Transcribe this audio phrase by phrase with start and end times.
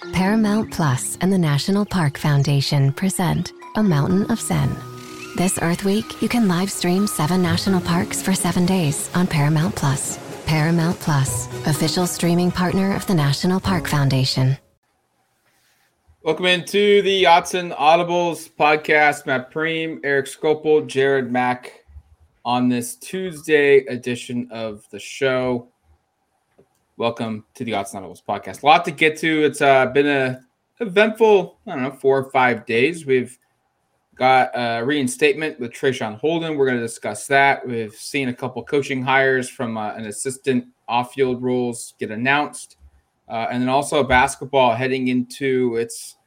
[0.00, 4.74] Paramount Plus and the National Park Foundation present A Mountain of Zen.
[5.36, 9.76] This Earth Week, you can live stream seven national parks for seven days on Paramount
[9.76, 10.18] Plus.
[10.46, 14.56] Paramount Plus, official streaming partner of the National Park Foundation.
[16.22, 19.26] Welcome into the Autzen Audibles podcast.
[19.26, 21.84] Matt Prehm, Eric Skopil, Jared Mack
[22.42, 25.69] on this Tuesday edition of the show.
[27.00, 28.62] Welcome to the Autzen Audibles podcast.
[28.62, 29.44] A lot to get to.
[29.44, 30.42] It's uh, been a
[30.80, 33.06] eventful, I don't know, four or five days.
[33.06, 33.38] We've
[34.16, 36.58] got a reinstatement with Traeshon Holden.
[36.58, 37.66] We're going to discuss that.
[37.66, 42.76] We've seen a couple coaching hires from uh, an assistant off-field rules get announced.
[43.30, 46.18] Uh, and then also basketball heading into its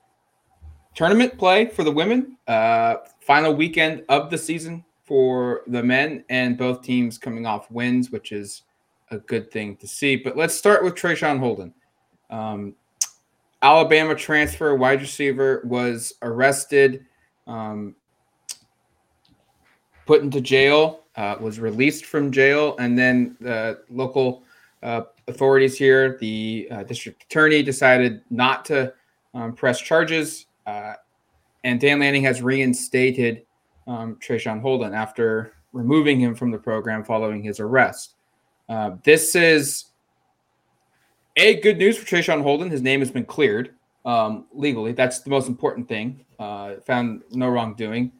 [0.96, 2.36] tournament play for the women.
[2.48, 8.10] Uh, final weekend of the season for the men, and both teams coming off wins,
[8.10, 8.64] which is
[9.12, 10.16] a good thing to see.
[10.16, 11.74] But let's start with Traeshon Holden.
[12.30, 12.76] Um,
[13.62, 17.06] Alabama transfer wide receiver was arrested,
[17.48, 17.96] um,
[20.06, 24.44] put into jail, uh, was released from jail, and then the local
[24.82, 28.94] uh, authorities here, the uh, district attorney decided not to
[29.34, 30.48] um, press charges.
[30.66, 30.94] Uh,
[31.64, 33.46] and Dan Lanning has reinstated
[33.88, 38.16] um, Traeshon Holden after removing him from the program following his arrest.
[38.70, 39.86] Uh, this is
[41.36, 42.70] a good news for Traeshon Holden.
[42.70, 43.74] His name has been cleared
[44.06, 44.92] um, legally.
[44.92, 46.26] That's the most important thing.
[46.40, 48.12] Uh, found no wrongdoing.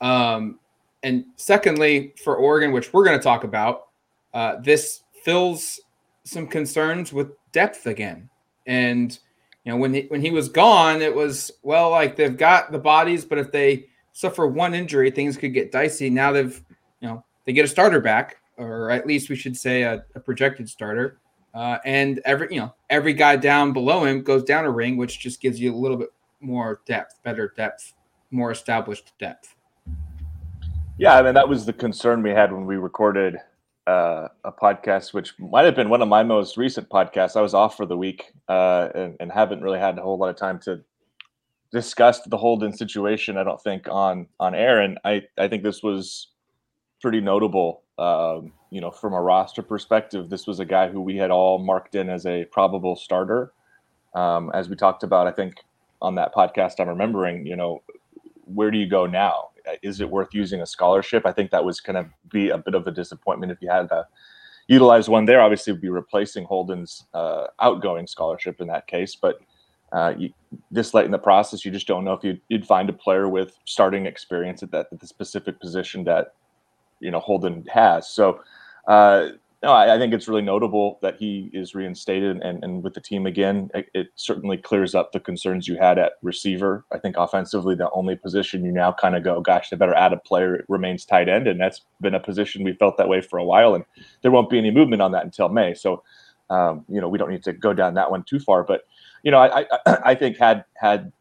[0.00, 0.58] Um,
[1.02, 3.88] and secondly, for Oregon, which we're going to talk about,
[4.34, 5.80] uh, this fills
[6.24, 8.28] some concerns with depth again.
[8.66, 9.18] And
[9.64, 12.78] you know, when he, when he was gone, it was well, like they've got the
[12.78, 16.10] bodies, but if they suffer one injury, things could get dicey.
[16.10, 16.62] Now they've,
[17.00, 20.20] you know, they get a starter back, or at least we should say a, a
[20.20, 21.18] projected starter.
[21.52, 25.18] Uh, and every you know every guy down below him goes down a ring, which
[25.18, 27.94] just gives you a little bit more depth, better depth,
[28.30, 29.56] more established depth.
[30.96, 33.38] Yeah, I mean that was the concern we had when we recorded
[33.86, 37.34] uh, a podcast, which might have been one of my most recent podcasts.
[37.34, 40.28] I was off for the week uh, and, and, haven't really had a whole lot
[40.28, 40.84] of time to
[41.72, 43.36] discuss the Holden situation.
[43.36, 46.28] I don't think on on air, and I I think this was
[47.00, 47.82] pretty notable.
[48.00, 51.58] Um, you know, from a roster perspective, this was a guy who we had all
[51.58, 53.52] marked in as a probable starter.
[54.14, 55.54] Um, as we talked about, I think
[56.00, 57.46] on that podcast, I'm remembering.
[57.46, 57.82] You know,
[58.46, 59.50] where do you go now?
[59.82, 61.26] is it worth using a scholarship?
[61.26, 63.88] I think that was going to be a bit of a disappointment if you had
[63.90, 64.06] to
[64.68, 65.40] utilize one there.
[65.40, 69.14] Obviously, would be replacing Holden's uh, outgoing scholarship in that case.
[69.14, 69.40] But
[69.92, 70.30] uh, you,
[70.70, 73.28] this late in the process, you just don't know if you'd, you'd find a player
[73.28, 76.34] with starting experience at that at the specific position that
[77.00, 78.08] you know Holden has.
[78.08, 78.40] So
[78.86, 79.30] uh,
[79.62, 83.00] no, I, I, think it's really notable that he is reinstated and, and with the
[83.00, 83.70] team again.
[83.74, 86.86] It, it, certainly clears up the concerns you had at receiver.
[86.92, 90.14] I think offensively, the only position you now kind of go, gosh, they better add
[90.14, 90.64] a player.
[90.68, 93.74] Remains tight end, and that's been a position we felt that way for a while,
[93.74, 93.84] and
[94.22, 95.74] there won't be any movement on that until May.
[95.74, 96.02] So,
[96.48, 98.64] um, you know, we don't need to go down that one too far.
[98.64, 98.84] But
[99.22, 101.12] you know, I, I, I think had had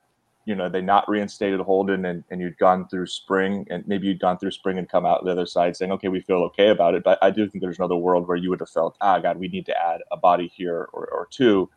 [0.49, 4.19] you know they not reinstated Holden and, and you'd gone through spring and maybe you'd
[4.19, 6.95] gone through spring and come out the other side saying okay we feel okay about
[6.95, 7.03] it.
[7.03, 9.47] But I do think there's another world where you would have felt ah God we
[9.47, 11.69] need to add a body here or, or two.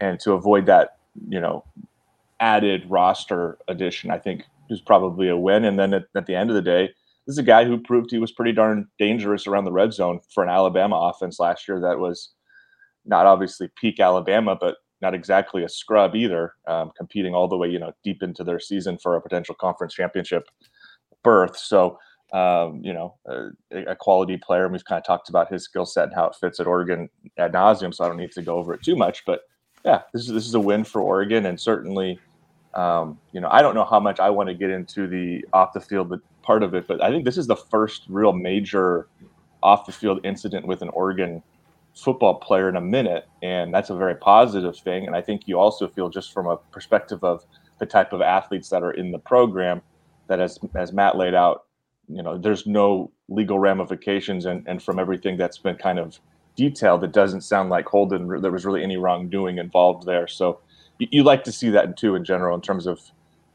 [0.00, 0.98] And to avoid that
[1.28, 1.64] you know
[2.38, 5.64] added roster addition I think is probably a win.
[5.64, 6.90] And then at, at the end of the day
[7.26, 10.20] this is a guy who proved he was pretty darn dangerous around the red zone
[10.32, 12.30] for an Alabama offense last year that was
[13.06, 17.68] not obviously peak Alabama but not exactly a scrub either, um, competing all the way,
[17.68, 20.48] you know, deep into their season for a potential conference championship
[21.22, 21.56] berth.
[21.56, 21.98] So,
[22.32, 24.64] um, you know, a, a, quality player.
[24.64, 27.08] And we've kind of talked about his skill set and how it fits at Oregon
[27.38, 27.94] ad nauseum.
[27.94, 29.24] So I don't need to go over it too much.
[29.24, 29.42] But
[29.84, 32.18] yeah, this is this is a win for Oregon, and certainly,
[32.72, 35.74] um, you know, I don't know how much I want to get into the off
[35.74, 39.08] the field part of it, but I think this is the first real major
[39.62, 41.42] off the field incident with an Oregon
[41.94, 45.06] football player in a minute, and that's a very positive thing.
[45.06, 47.44] And I think you also feel just from a perspective of
[47.78, 49.82] the type of athletes that are in the program
[50.28, 51.64] that, as as Matt laid out,
[52.08, 56.18] you know, there's no legal ramifications, and and from everything that's been kind of
[56.56, 60.26] detailed, it doesn't sound like Holden there was really any wrongdoing involved there.
[60.26, 60.60] So
[60.98, 63.00] you, you like to see that too in general in terms of.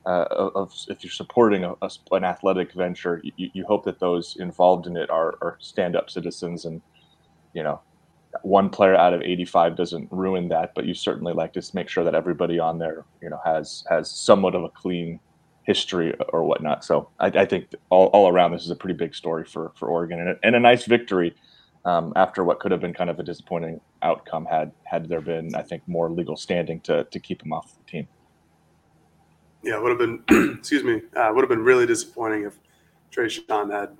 [0.06, 4.38] Uh, of if you're supporting a, a, an athletic venture, you, you hope that those
[4.40, 6.82] involved in it are, are stand-up citizens and
[7.54, 7.80] you know
[8.44, 12.04] one player out of 85 doesn't ruin that, but you certainly like to make sure
[12.04, 15.20] that everybody on there, you know, has has somewhat of a clean
[15.64, 16.84] history or whatnot.
[16.84, 19.88] So I, I think all, all around this is a pretty big story for for
[19.88, 21.36] Oregon and a, and a nice victory
[21.86, 25.54] um, after what could have been kind of a disappointing outcome had had there been,
[25.56, 28.08] I think, more legal standing to to keep him off the team.
[29.64, 32.60] Yeah, would have been excuse me, uh, would have been really disappointing if
[33.12, 33.98] Traeshon had.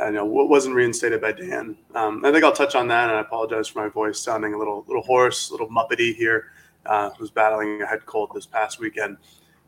[0.00, 1.76] I know wasn't reinstated by Dan.
[1.94, 4.58] Um, I think I'll touch on that, and I apologize for my voice sounding a
[4.58, 6.52] little little hoarse, a little muppety here.
[6.86, 9.18] Uh, was battling a head cold this past weekend,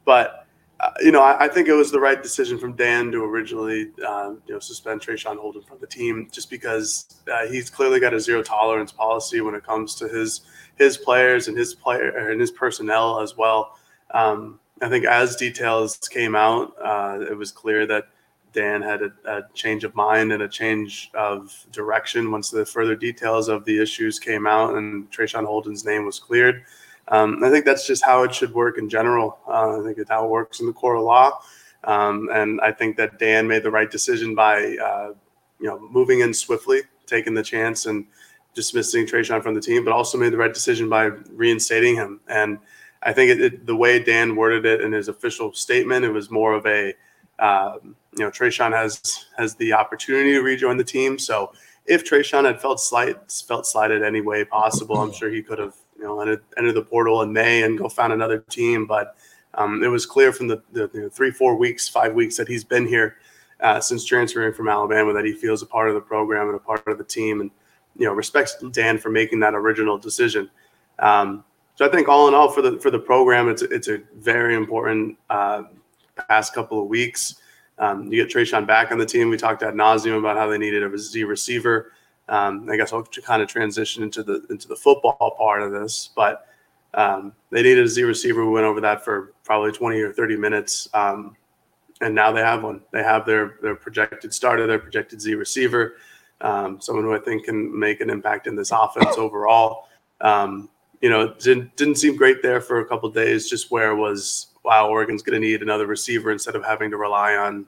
[0.05, 0.47] but
[0.81, 3.91] uh, you know, I, I, think it was the right decision from Dan to originally,
[4.07, 8.15] uh, you know, suspend Traeshon Holden from the team, just because uh, he's clearly got
[8.15, 10.43] a zero tolerance policy when it comes to his
[10.77, 13.77] his players and his player and his personnel as well.
[14.13, 18.05] Um, I think as details came out, uh, it was clear that
[18.53, 22.97] Dan had a, a, change of mind and a change of direction once the further
[22.97, 26.65] details of the issues came out and Traeshon Holden's name was cleared.
[27.09, 29.39] Um, I think that's just how it should work in general.
[29.47, 31.41] Uh, I think it's how it works in the core of law.
[31.85, 35.13] Um, and I think that Dan made the right decision by, uh,
[35.61, 38.07] you know, moving in swiftly, taking the chance and
[38.55, 42.21] dismissing Traeshon from the team, but also made the right decision by reinstating him.
[42.29, 42.59] And
[43.03, 46.31] I think it, it, the way Dan worded it in his official statement, it was
[46.31, 46.95] more of a,
[47.39, 51.19] um, you know, Traeshon has has the opportunity to rejoin the team.
[51.19, 51.53] So
[51.87, 53.17] if Traeshon had felt slight,
[53.47, 56.83] felt slighted any way possible, I'm sure he could have you know, enter, enter the
[56.83, 58.87] portal in May and go find another team.
[58.87, 59.17] But
[59.55, 62.49] um, it was clear from the, the you know, three, four weeks, five weeks that
[62.49, 63.17] he's been here
[63.61, 66.61] uh, since transferring from Alabama that he feels a part of the program and a
[66.61, 67.51] part of the team, and
[67.97, 70.51] you know respects Dan for making that original decision.
[70.99, 71.45] Um,
[71.77, 74.55] so I think all in all for the for the program, it's it's a very
[74.55, 75.65] important uh,
[76.29, 77.37] past couple of weeks.
[77.81, 79.31] Um, you get Traeshon back on the team.
[79.31, 81.93] We talked ad nauseum about how they needed a Z receiver.
[82.29, 86.11] Um, I guess I'll kind of transition into the into the football part of this,
[86.15, 86.47] but
[86.95, 88.45] um, they needed a Z receiver.
[88.45, 91.37] We went over that for probably 20 or 30 minutes, um,
[92.03, 92.83] and now they have one.
[92.93, 95.95] They have their their projected starter, their projected Z receiver,
[96.43, 99.89] um, someone who I think can make an impact in this offense overall.
[100.21, 100.69] Um,
[101.01, 103.49] you know, didn't didn't seem great there for a couple days.
[103.49, 107.35] Just where was wow, Oregon's going to need another receiver instead of having to rely
[107.35, 107.67] on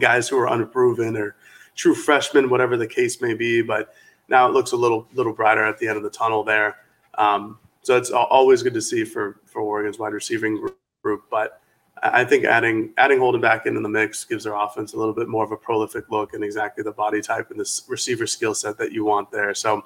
[0.00, 1.36] guys who are unproven or
[1.74, 3.62] true freshmen, whatever the case may be.
[3.62, 3.94] But
[4.28, 6.76] now it looks a little little brighter at the end of the tunnel there.
[7.16, 10.68] Um, so it's always good to see for for Oregon's wide receiving
[11.02, 11.24] group.
[11.30, 11.60] But
[12.02, 15.28] I think adding adding Holden back into the mix gives their offense a little bit
[15.28, 18.78] more of a prolific look and exactly the body type and the receiver skill set
[18.78, 19.54] that you want there.
[19.54, 19.84] So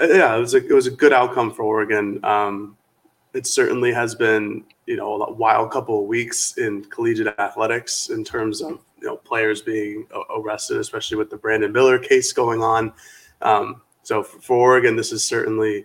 [0.00, 2.22] uh, yeah, it was a it was a good outcome for Oregon.
[2.24, 2.76] Um,
[3.34, 8.24] it certainly has been you know a wild couple of weeks in collegiate athletics in
[8.24, 10.06] terms of you know players being
[10.36, 12.92] arrested, especially with the Brandon Miller case going on.
[13.40, 15.84] Um, so for Oregon, this is certainly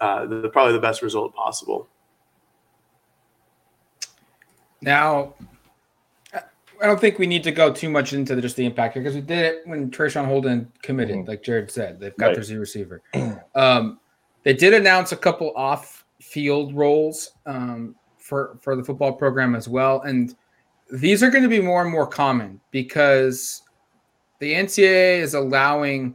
[0.00, 1.88] uh, the, probably the best result possible.
[4.80, 5.34] Now,
[6.34, 9.02] I don't think we need to go too much into the, just the impact here
[9.02, 11.28] because we did it when Traeshon Holden committed, mm-hmm.
[11.28, 12.00] like Jared said.
[12.00, 12.34] They've got right.
[12.34, 13.02] their Z receiver.
[13.54, 14.00] Um,
[14.42, 15.52] they did announce a couple
[16.22, 20.36] off-field roles um, for for the football program as well, and
[20.92, 23.62] these are going to be more and more common because
[24.38, 26.14] the NCAA is allowing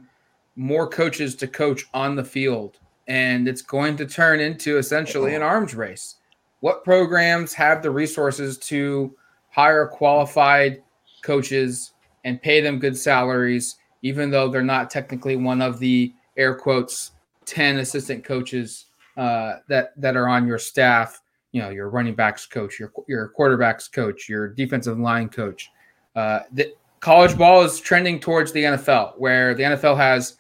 [0.56, 5.42] more coaches to coach on the field, and it's going to turn into essentially an
[5.42, 6.16] arms race.
[6.62, 9.16] What programs have the resources to
[9.50, 10.82] hire qualified
[11.22, 11.94] coaches
[12.24, 17.12] and pay them good salaries, even though they're not technically one of the air quotes
[17.46, 18.88] 10 assistant coaches
[19.18, 21.22] uh, that that are on your staff
[21.52, 25.72] you know your running backs coach, your your quarterbacks coach, your defensive line coach.
[26.16, 30.38] Uh, the college ball is trending towards the NFL, where the NFL has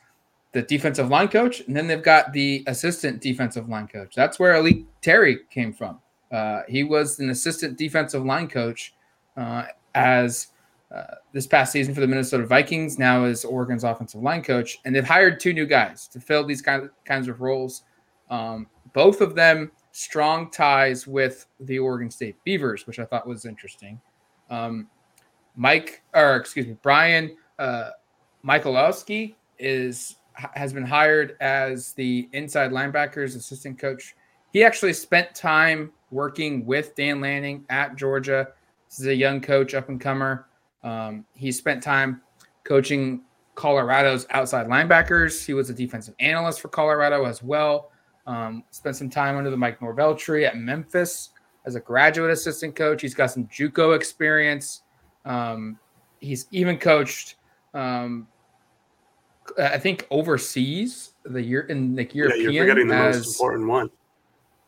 [0.54, 4.14] the defensive line coach, and then they've got the assistant defensive line coach.
[4.16, 6.00] That's where A'lique Terry came from.
[6.32, 8.94] Uh, he was an assistant defensive line coach
[9.38, 10.48] uh, as
[10.94, 12.98] uh, this past season for the Minnesota Vikings.
[13.00, 16.62] Now is Oregon's offensive line coach, and they've hired two new guys to fill these
[16.62, 17.84] kind of, kinds of roles.
[18.30, 23.46] Um, both of them strong ties with the Oregon State Beavers, which I thought was
[23.46, 24.02] interesting.
[24.50, 24.88] Um,
[25.56, 27.92] Mike, or excuse me, Brian uh,
[28.44, 34.16] Michalowski is has been hired as the inside linebackers assistant coach.
[34.52, 38.48] He actually spent time working with Dan Lanning at Georgia.
[38.90, 40.48] This is a young coach, up and comer.
[40.84, 42.22] Um, he spent time
[42.64, 43.22] coaching
[43.54, 45.46] Colorado's outside linebackers.
[45.46, 47.92] He was a defensive analyst for Colorado as well.
[48.28, 51.30] Um, spent some time under the Mike Norvell tree at Memphis
[51.66, 53.02] as a graduate assistant coach.
[53.02, 54.84] He's got some JUCO experience.
[55.24, 55.80] Um,
[56.20, 57.36] he's even coached,
[57.74, 58.28] um,
[59.58, 62.46] I think, overseas the year in the European.
[62.46, 63.90] Yeah, you're forgetting the as, most important one.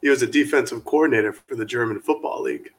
[0.02, 2.70] He was a defensive coordinator for the German Football League.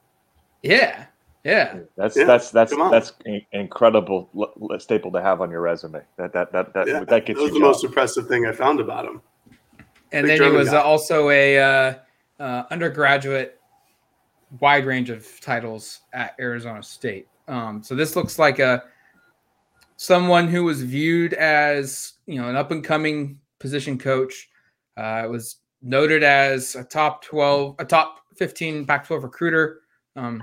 [0.62, 1.06] Yeah,
[1.44, 3.12] Yeah, that's Yeah, that's that's that's
[3.52, 6.00] incredible l- l- staple to have on your resume.
[6.16, 7.68] That that that that, Yeah, that gets that was you the job.
[7.68, 9.20] most impressive thing I found about him.
[10.12, 10.80] And Big then he was guy.
[10.80, 11.94] also a uh,
[12.38, 13.60] uh, undergraduate,
[14.60, 17.28] wide range of titles at Arizona State.
[17.48, 18.84] Um, so this looks like a
[19.96, 24.48] someone who was viewed as you know an up and coming position coach.
[24.96, 29.80] Uh, was noted as a top twelve, a top fifteen Pac-12 recruiter
[30.16, 30.42] um,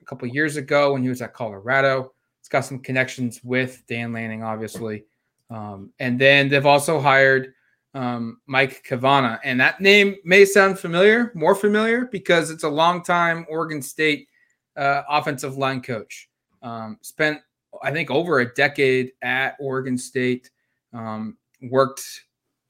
[0.00, 2.12] a couple years ago when he was at Colorado.
[2.38, 5.04] It's got some connections with Dan Lanning, obviously,
[5.50, 7.52] um, and then they've also hired
[7.94, 9.38] um, Mike Cavanaugh.
[9.44, 14.28] And that name may sound familiar, more familiar, because it's a longtime Oregon State
[14.76, 16.28] uh, offensive line coach.
[16.62, 17.40] Um, spent,
[17.82, 20.50] I think, over a decade at Oregon State.
[20.92, 22.02] Um, worked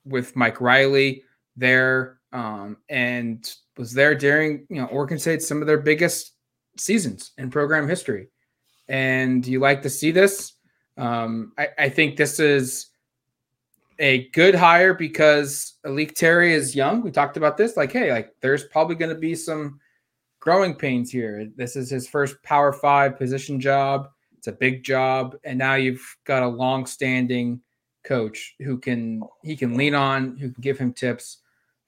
[0.05, 1.23] with Mike Riley
[1.57, 6.35] there, um, and was there during you know Oregon State some of their biggest
[6.77, 8.29] seasons in program history.
[8.89, 10.55] And you like to see this.
[10.97, 12.90] Um, I, I think this is
[14.01, 17.03] a good hire because A'lique Terry is young.
[17.03, 17.77] We talked about this.
[17.77, 19.79] Like, hey, like there's probably going to be some
[20.41, 21.49] growing pains here.
[21.55, 24.09] This is his first Power Five position job.
[24.37, 27.61] It's a big job, and now you've got a long-standing
[28.05, 31.39] coach who can he can lean on, who can give him tips,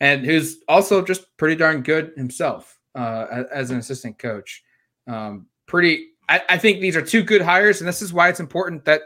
[0.01, 4.63] and who's also just pretty darn good himself uh, as an assistant coach.
[5.07, 6.09] Um, pretty.
[6.29, 9.01] I, I think these are two good hires, and this is why it's important that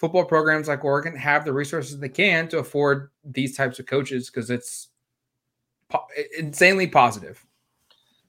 [0.00, 4.30] football programs like Oregon have the resources they can to afford these types of coaches
[4.30, 4.88] because it's
[5.90, 6.06] po-
[6.38, 7.44] insanely positive.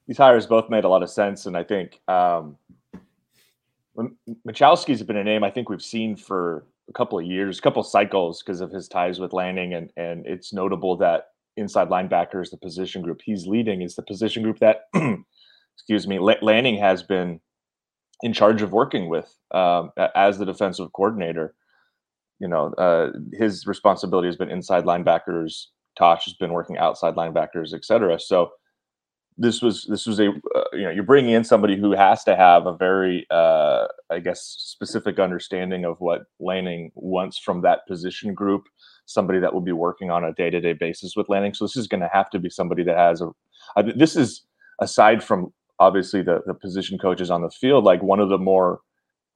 [0.05, 2.57] these hires both made a lot of sense, and I think um,
[3.97, 7.61] M- Michalowski's been a name I think we've seen for a couple of years, a
[7.61, 12.49] couple cycles because of his ties with Lanning, and and it's notable that inside linebackers,
[12.51, 14.87] the position group he's leading is the position group that,
[15.75, 17.39] excuse me, La- Lanning has been
[18.23, 21.53] in charge of working with um, as the defensive coordinator.
[22.41, 25.67] You know, uh, his responsibility has been inside linebackers.
[25.95, 28.19] Tosh has been working outside linebackers, et cetera.
[28.19, 28.49] So
[29.37, 32.35] this was this was a uh, you know you're bringing in somebody who has to
[32.35, 38.33] have a very uh, I guess specific understanding of what Lanning wants from that position
[38.33, 38.63] group.
[39.05, 41.53] Somebody that will be working on a day to day basis with Lanning.
[41.53, 43.29] So this is going to have to be somebody that has a.
[43.75, 44.43] I this is
[44.81, 48.79] aside from obviously the the position coaches on the field, like one of the more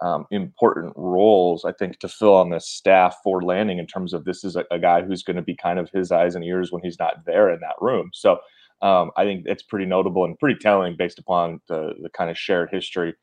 [0.01, 4.25] um, important roles I think to fill on this staff for Lanning in terms of
[4.25, 6.71] this is a, a guy who's going to be kind of his eyes and ears
[6.71, 8.09] when he's not there in that room.
[8.13, 8.39] So
[8.81, 12.37] um, I think it's pretty notable and pretty telling based upon the, the kind of
[12.37, 13.15] shared history.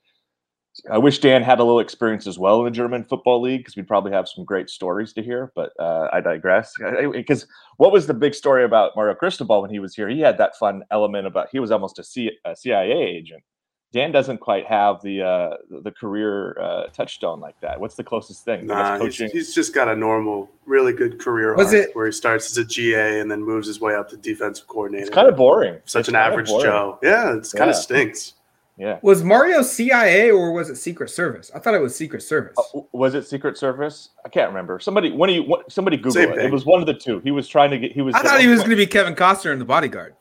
[0.90, 3.76] I wish Dan had a little experience as well in the German football league because
[3.76, 5.52] we'd probably have some great stories to hear.
[5.54, 6.72] But uh, I digress.
[7.12, 10.08] Because what was the big story about Mario Cristobal when he was here?
[10.08, 13.42] He had that fun element about he was almost a, C, a CIA agent.
[13.92, 17.78] Dan doesn't quite have the uh, the career uh, touchstone like that.
[17.78, 18.66] What's the closest thing?
[18.66, 19.30] Nah, he's, coaching.
[19.32, 22.56] he's just got a normal, really good career Was arc it- where he starts as
[22.56, 25.04] a GA and then moves his way up to defensive coordinator.
[25.06, 25.78] It's kind of boring.
[25.84, 26.48] such It's an average.
[26.48, 26.98] Joe.
[27.02, 27.76] Yeah, it's kind Yeah.
[27.76, 28.34] of stinks.
[28.78, 28.98] Yeah.
[29.02, 31.50] Was Mario CIA or was it Secret Service?
[31.54, 32.56] I thought it was Secret Service.
[32.74, 34.08] Uh, was it Secret Service?
[34.24, 34.80] I can't remember.
[34.80, 36.38] Somebody when you somebody Google it.
[36.38, 37.20] It was one of the two.
[37.20, 37.92] He was trying to get.
[37.92, 38.14] He was.
[38.14, 40.14] I thought he was going to be Kevin Costner in The Bodyguard.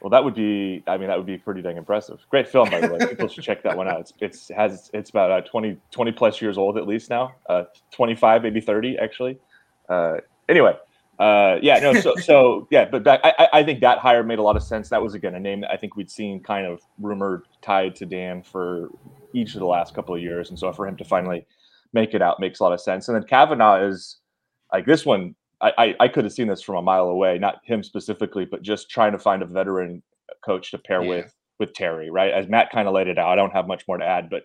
[0.00, 0.82] Well, that would be.
[0.86, 2.20] I mean, that would be pretty dang impressive.
[2.30, 2.98] Great film, by the way.
[3.08, 4.00] People should check that one out.
[4.00, 7.34] It's it's has it's about uh, 20, 20 plus years old at least now.
[7.48, 9.38] Uh, twenty five, maybe thirty actually.
[9.88, 10.76] Uh, anyway,
[11.18, 11.94] uh, yeah, no.
[11.94, 14.88] So so yeah, but back, I I- think that hire made a lot of sense.
[14.88, 18.06] That was again a name that I think we'd seen kind of rumored tied to
[18.06, 18.90] Dan for
[19.32, 21.44] each of the last couple of years, and so for him to finally
[21.92, 23.08] make it out makes a lot of sense.
[23.08, 24.18] And then Cavanaugh is
[24.72, 25.34] like this one.
[25.60, 28.88] I, I, could have seen this from a mile away, not him specifically, but just
[28.88, 30.02] trying to find a veteran
[30.44, 31.08] coach to pair Yeah.
[31.08, 32.32] with with Terry, right?
[32.32, 34.44] As Matt kind of laid it out, I don't have much more to add, but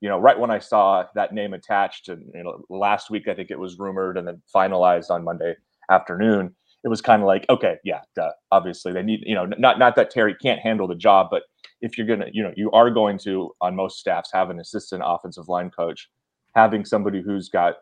[0.00, 3.34] you know, right when I saw that name attached, and you know, last week I
[3.34, 5.54] think it was rumored and then finalized on Monday
[5.90, 8.30] afternoon, it was kind of like, okay, yeah, duh.
[8.52, 11.42] obviously they need, you know, not not that Terry can't handle the job, but
[11.80, 15.02] if you're gonna, you know, you are going to on most staffs have an assistant
[15.04, 16.08] offensive line coach,
[16.54, 17.76] having somebody who's got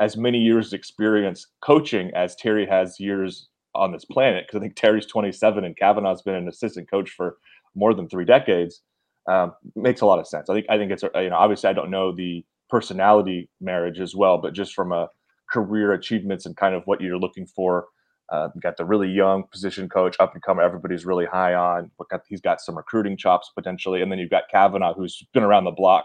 [0.00, 4.46] as many years of experience coaching as Terry has years on this planet.
[4.46, 7.36] Because I think Terry's 27 and Cavanaugh's been an assistant coach for
[7.74, 8.82] more than three decades.
[9.28, 10.48] Um, makes a lot of sense.
[10.48, 14.14] I think I think it's you know obviously I don't know the personality marriage as
[14.14, 15.08] well, but just from a
[15.50, 17.86] career achievements and kind of what you're looking for.
[18.30, 20.62] Uh, got the really young position coach, up and comer.
[20.62, 21.90] Everybody's really high on.
[22.28, 25.70] He's got some recruiting chops potentially, and then you've got Cavanaugh, who's been around the
[25.70, 26.04] block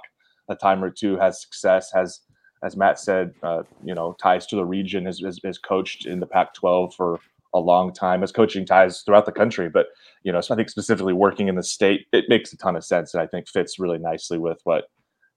[0.50, 2.20] a time or two, has success, has
[2.64, 6.20] as Matt said, uh, you know, ties to the region, has, has, has coached in
[6.20, 7.20] the Pac-12 for
[7.54, 9.70] a long time, has coaching ties throughout the country.
[9.70, 9.88] But
[10.24, 12.86] you know, so I think specifically working in the state, it makes a ton of
[12.86, 14.86] sense, and I think fits really nicely with what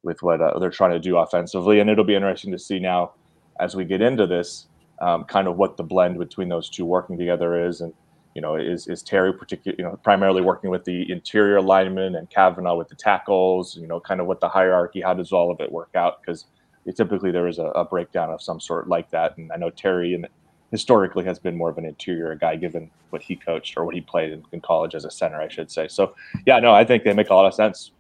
[0.03, 1.81] with what uh, they're trying to do offensively.
[1.81, 3.13] And it'll be interesting to see now
[3.61, 4.69] as we get into this,
[5.01, 7.81] um, kind of what the blend between those two working together is.
[7.81, 7.93] And,
[8.35, 12.29] you know, is, is Terry particular, you know, primarily working with the interior linemen and
[12.29, 15.61] Cavanaugh with the tackles, you know, kind of what the hierarchy, how does all of
[15.61, 16.21] it work out?
[16.21, 16.45] Because
[16.93, 19.37] typically there is a, a, breakdown of some sort like that.
[19.37, 20.29] And I know Terry and
[20.71, 24.01] historically has been more of an interior guy given what he coached or what he
[24.01, 25.89] played in, in college as a center, I should say.
[25.89, 26.15] So
[26.47, 27.93] yeah, no, I think they make a lot of sense.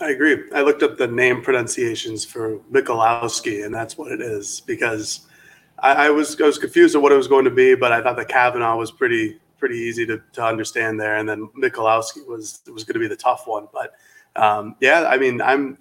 [0.00, 0.44] I agree.
[0.54, 5.26] I looked up the name pronunciations for Michalowski, and that's what it is because
[5.78, 8.02] I, I, was I was confused of what it was going to be, but I
[8.02, 12.60] thought that Cavanaugh was pretty pretty easy to, to understand there, and then Michalowski was
[12.72, 13.68] was going to be the tough one.
[13.72, 13.94] But
[14.36, 15.78] um, yeah, I mean, I'm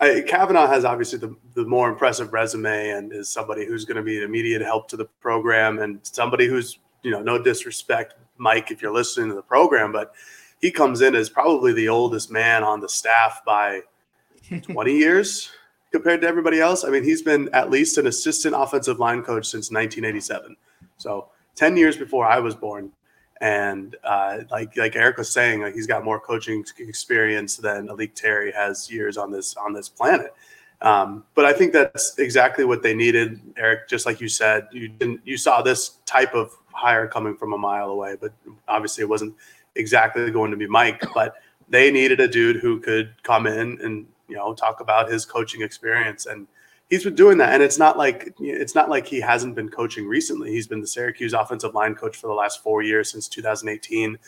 [0.00, 4.02] I, Cavanaugh has obviously the, the more impressive resume and is somebody who's going to
[4.02, 8.70] be an immediate help to the program and somebody who's you know no disrespect, Mike,
[8.70, 10.14] if you're listening to the program, but
[10.60, 13.80] he comes in as probably the oldest man on the staff by
[14.62, 15.50] 20 years
[15.92, 16.84] compared to everybody else.
[16.84, 20.56] I mean, he's been at least an assistant offensive line coach since 1987.
[20.96, 22.92] So 10 years before I was born.
[23.40, 28.14] And uh, like like Eric was saying, like he's got more coaching experience than A'lique
[28.14, 30.34] Terry has years on this on this planet.
[30.80, 33.88] Um, but I think that's exactly what they needed, Eric.
[33.88, 37.58] Just like you said, you didn't you saw this type of hire coming from a
[37.58, 38.32] mile away, but
[38.68, 39.34] obviously it wasn't
[39.74, 41.34] exactly going to be Mike, but
[41.68, 45.62] they needed a dude who could come in and you know talk about his coaching
[45.62, 46.46] experience and
[46.90, 50.06] he's been doing that and it's not like it's not like he hasn't been coaching
[50.06, 54.18] recently he's been the syracuse offensive line coach for the last four years since 2018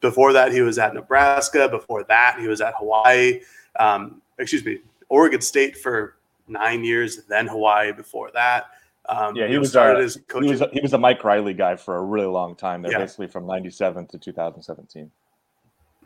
[0.00, 3.40] before that he was at nebraska before that he was at hawaii
[3.78, 6.16] um, excuse me oregon state for
[6.48, 8.66] nine years then hawaii before that
[9.10, 10.18] um, yeah, he was our, he was
[10.70, 12.82] he was a Mike Riley guy for a really long time.
[12.82, 12.98] There, yeah.
[12.98, 15.10] basically from '97 to 2017.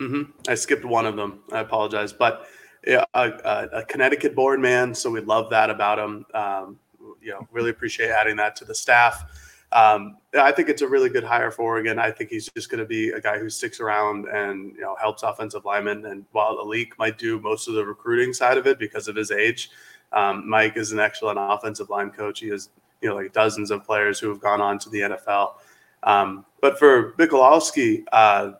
[0.01, 0.31] Mm-hmm.
[0.49, 1.41] I skipped one of them.
[1.51, 2.47] I apologize, but
[2.87, 6.27] a, a, Connecticut born man, so we love that about him.
[6.35, 6.79] Um,
[7.21, 9.25] you know, really appreciate adding that to the staff.
[9.73, 11.99] Um, I think it's a really good hire for Oregon.
[11.99, 14.97] I think he's just going to be a guy who sticks around and you know
[15.01, 16.05] helps offensive linemen.
[16.07, 19.31] And while A'lique might do most of the recruiting side of it because of his
[19.31, 19.71] age,
[20.13, 22.41] um, Mike is an excellent offensive line coach.
[22.41, 22.69] He has
[23.01, 25.55] you know like dozens of players who have gone on to the NFL.
[26.03, 28.53] Um, but for Michalowski, uh,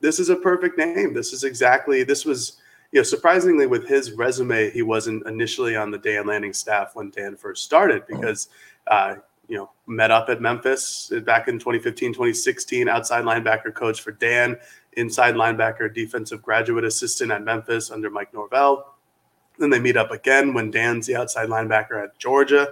[0.00, 1.14] this is a perfect name.
[1.14, 2.58] This is exactly this was
[2.96, 7.10] you know surprisingly with his resume, he wasn't initially on the Dan Lanning staff when
[7.10, 8.48] Dan first started because
[8.86, 9.16] uh,
[9.48, 14.56] you know met up at Memphis back in 2015, 2016, outside linebacker coach for Dan,
[14.94, 18.94] inside linebacker defensive graduate assistant at Memphis under Mike Norvell.
[19.58, 22.68] Then they meet up again when Dan's the outside linebacker at Georgia.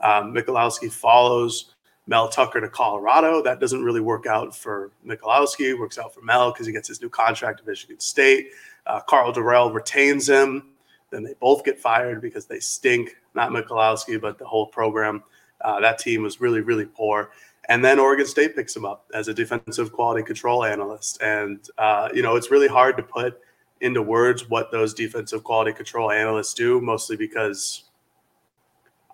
[0.00, 1.74] Um, Michalowski follows
[2.06, 3.42] Mel Tucker to Colorado.
[3.42, 5.76] That doesn't really work out for Michalowski.
[5.76, 8.50] Works out for Mel because he gets his new contract at Michigan State.
[8.86, 10.70] Uh, Karl Dorrell retains him.
[11.10, 13.16] Then they both get fired because they stink.
[13.34, 15.22] Not Michalowski, but the whole program.
[15.60, 17.30] Uh, that team was really, really poor.
[17.68, 21.22] And then Oregon State picks him up as a defensive quality control analyst.
[21.22, 23.40] And, uh, you know, it's really hard to put
[23.80, 27.84] into words what those defensive quality control analysts do, mostly because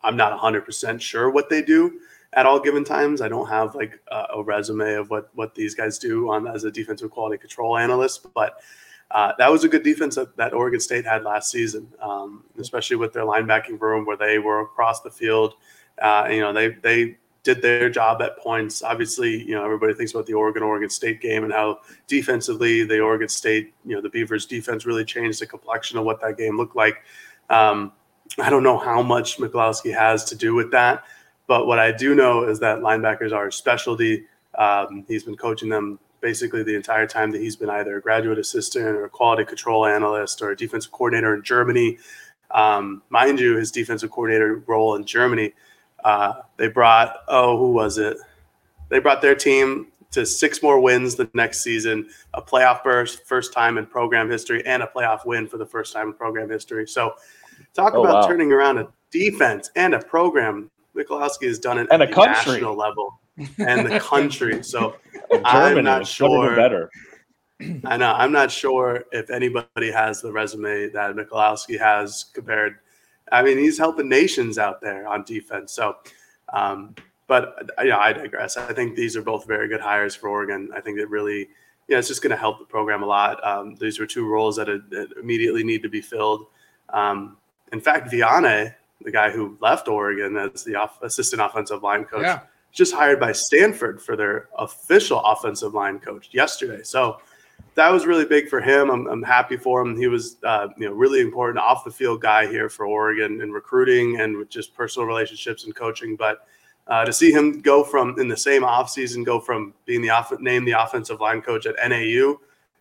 [0.03, 2.01] I'm not 100% sure what they do
[2.33, 3.21] at all given times.
[3.21, 6.71] I don't have like a resume of what what these guys do on as a
[6.71, 8.61] defensive quality control analyst, but
[9.11, 12.97] uh, that was a good defense that, that Oregon State had last season, um, especially
[12.97, 15.55] with their linebacking room where they were across the field.
[16.01, 18.83] Uh, you know, they they did their job at points.
[18.83, 23.01] Obviously, you know, everybody thinks about the Oregon Oregon State game and how defensively the
[23.01, 26.57] Oregon State, you know, the Beavers defense really changed the complexion of what that game
[26.57, 27.03] looked like.
[27.49, 27.93] Um,
[28.39, 31.03] I don't know how much Michalowski has to do with that,
[31.49, 34.27] but what I do know is that linebackers are a specialty.
[34.57, 38.39] Um, he's been coaching them basically the entire time that he's been either a graduate
[38.39, 41.99] assistant or a quality control analyst or a defensive coordinator in Germany.
[42.51, 45.53] Um, mind you, his defensive coordinator role in Germany,
[46.05, 48.17] uh, they brought, oh, who was it?
[48.89, 53.53] They brought their team to six more wins the next season, a playoff burst, first
[53.53, 56.87] time in program history, and a playoff win for the first time in program history.
[56.87, 57.15] So,
[57.75, 58.29] talk oh, about wow.
[58.29, 60.71] turning around a defense and a program.
[60.97, 62.55] Michalowski has done it and at a country.
[62.55, 63.21] national level
[63.59, 64.63] and the country.
[64.63, 64.97] So
[65.45, 66.57] I'm not sure.
[66.57, 66.91] Better.
[67.85, 68.13] I know.
[68.13, 72.77] I'm not sure if anybody has the resume that Michalowski has compared.
[73.33, 75.73] I mean, he's helping nations out there on defense.
[75.73, 75.97] So,
[76.53, 76.95] um,
[77.27, 78.57] but yeah, I digress.
[78.57, 80.71] I think these are both very good hires for Oregon.
[80.75, 81.49] I think it really,
[81.87, 83.45] yeah, it's just going to help the program a lot.
[83.47, 86.47] Um, these are two roles that, that, immediately need to be filled.
[86.89, 87.37] Um,
[87.73, 92.23] in fact, Viane, the guy who left Oregon as the off- assistant offensive line coach,
[92.23, 92.41] yeah
[92.73, 96.83] just hired by Stanford for their official offensive line coach yesterday.
[96.83, 97.21] So
[97.75, 98.91] that was really big for him.
[98.91, 99.97] I'm, I'm happy for him.
[99.97, 103.53] He was, uh, you know, really important off the field guy here for Oregon in
[103.53, 106.17] recruiting and with just personal relationships and coaching.
[106.17, 106.47] But
[106.87, 110.41] uh, to see him go from in the same offseason, go from being the off-
[110.41, 112.39] named the offensive line coach at NAU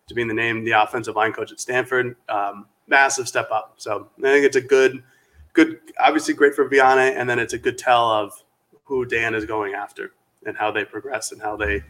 [0.08, 3.75] to being the named the offensive line coach at Stanford, um, massive step up.
[3.78, 5.04] So I think it's a good,
[5.54, 8.43] good, obviously great for Viane, and then it's a good tell of
[8.89, 10.12] who Dan is going after
[10.47, 11.84] and how they progress and how they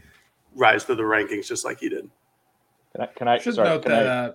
[0.54, 2.10] rise through the rankings, just like he did.
[2.94, 3.06] Can I?
[3.16, 4.32] Can I Should sorry, note can that I, uh,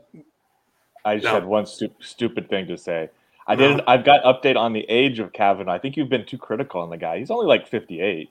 [1.05, 1.35] I just No.
[1.35, 3.11] had one stu- stupid thing to say.
[3.47, 3.69] I No.
[3.69, 3.83] didn't.
[3.87, 5.73] I've got update on the age of Cavanaugh.
[5.75, 7.19] I think you've been too critical on the guy.
[7.19, 8.31] He's only like 58.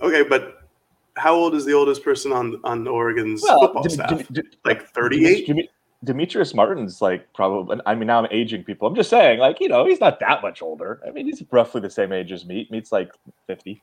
[0.00, 0.62] Okay, but
[1.16, 4.08] how old is the oldest person on on Oregon's Well, football Dim- staff?
[4.08, 5.46] Dim- Dim- like 38?
[5.46, 5.58] Dim-
[6.06, 7.78] Demetrius Martin's like probably.
[7.84, 8.88] I mean, now I'm aging people.
[8.88, 11.00] I'm just saying, like you know, he's not that much older.
[11.06, 12.70] I mean, he's roughly the same age as Meat.
[12.70, 13.10] Meat's like
[13.46, 13.82] 50.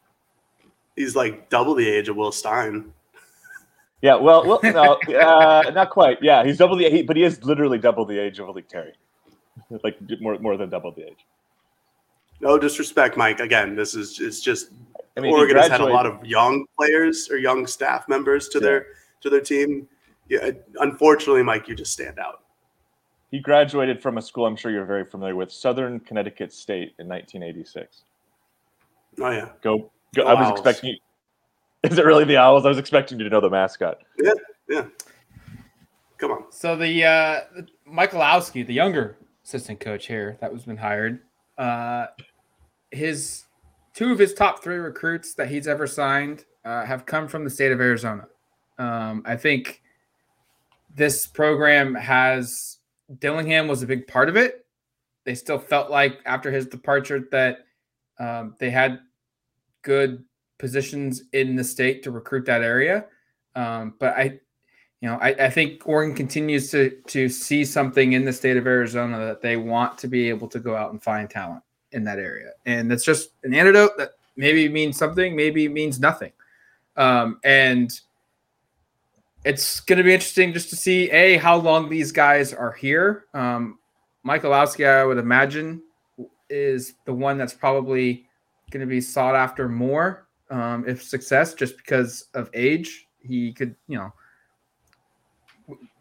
[0.95, 2.91] He's like double the age of Will Stein.
[4.01, 6.17] Yeah, well, well, no, uh, not quite.
[6.21, 8.93] Yeah, he's double the age, but he is literally double the age of A'lique Terry,
[9.83, 11.25] like more more than double the age.
[12.41, 13.39] No disrespect, Mike.
[13.39, 14.71] Again, this is it's just
[15.17, 18.59] I mean, Oregon has had a lot of young players or young staff members to
[18.59, 18.87] their
[19.21, 19.87] to their team.
[20.33, 22.41] Yeah, unfortunately, Mike, you just stand out.
[23.29, 27.07] He graduated from a school I'm sure you're very familiar with, Southern Connecticut State, in
[27.07, 28.03] 1986.
[29.21, 29.91] Oh yeah, Go, go!
[30.15, 30.59] Go I was Owls.
[30.59, 30.89] expecting.
[30.91, 30.97] you-
[31.91, 32.65] Is it really the Owls?
[32.65, 33.99] I was expecting you to know the mascot.
[34.17, 34.31] yeah.
[34.69, 34.85] Yeah.
[36.17, 36.45] Come on.
[36.51, 37.41] So the uh,
[37.87, 41.19] Michalowski, the younger assistant coach here that was been hired,
[41.59, 42.07] uh,
[42.91, 43.43] his
[43.93, 47.49] two of his top three recruits that he's ever signed uh, have come from the
[47.51, 48.27] state of Arizona.
[48.79, 49.81] Um, I think
[50.95, 52.77] this program has
[53.19, 54.65] Dillingham was a big part of it.
[55.25, 57.65] They still felt like after his departure that
[58.19, 58.99] um, they had
[59.81, 60.23] good
[60.57, 63.05] positions in the state to recruit that area.
[63.55, 64.39] Um, but I,
[65.01, 68.65] you know, I, I think Oregon continues to to see something in the state of
[68.65, 72.19] Arizona that they want to be able to go out and find talent in that
[72.19, 76.31] area, and that's just an antidote that maybe means something, maybe means nothing,
[76.95, 77.99] um, and
[79.43, 83.25] it's going to be interesting just to see a how long these guys are here.
[83.33, 83.79] Um,
[84.25, 85.81] Michalowski, I would imagine,
[86.49, 88.25] is the one that's probably
[88.71, 93.07] going to be sought after more um, if success, just because of age.
[93.21, 94.13] He could, you know,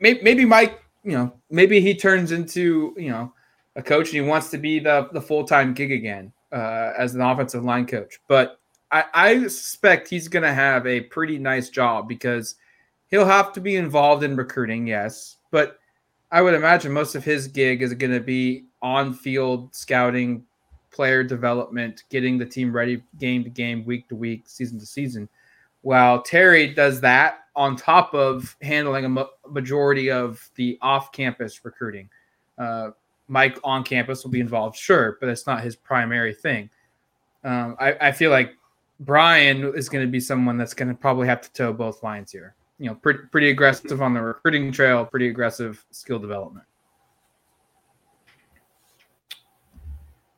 [0.00, 3.32] maybe, maybe Mike, you know, maybe he turns into, you know,
[3.76, 7.14] a coach and he wants to be the, the full time gig again uh, as
[7.14, 8.18] an offensive line coach.
[8.28, 12.56] But I, I suspect he's going to have a pretty nice job because
[13.12, 15.36] he'll have to be involved in recruiting, yes.
[15.52, 15.78] But
[16.32, 20.44] I would imagine most of his gig is going to be on field scouting,
[20.90, 25.28] player development, getting the team ready game to game, week to week, season to season.
[25.82, 32.08] While Terry does that on top of handling a majority of the off campus recruiting.
[32.56, 32.90] Uh,
[33.28, 36.70] Mike on campus will be involved, sure, but it's not his primary thing.
[37.44, 38.54] Um, I, I feel like
[39.00, 42.32] Brian is going to be someone that's going to probably have to toe both lines
[42.32, 42.54] here.
[42.82, 46.66] You know, pretty, pretty aggressive on the recruiting trail, pretty aggressive skill development.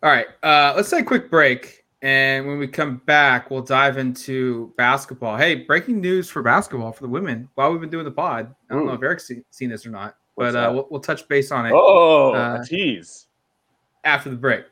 [0.03, 1.85] All right, uh, let's take a quick break.
[2.03, 5.39] And when we come back, we'll dive into basketball.
[5.39, 8.55] Hey, breaking news for basketball for the women while we've been doing the pod.
[8.71, 11.01] I don't know if Eric's seen, seen this or not, What's but uh, we'll, we'll
[11.01, 13.29] touch base on it Oh, Uh, a tease.
[14.05, 14.67] after the break.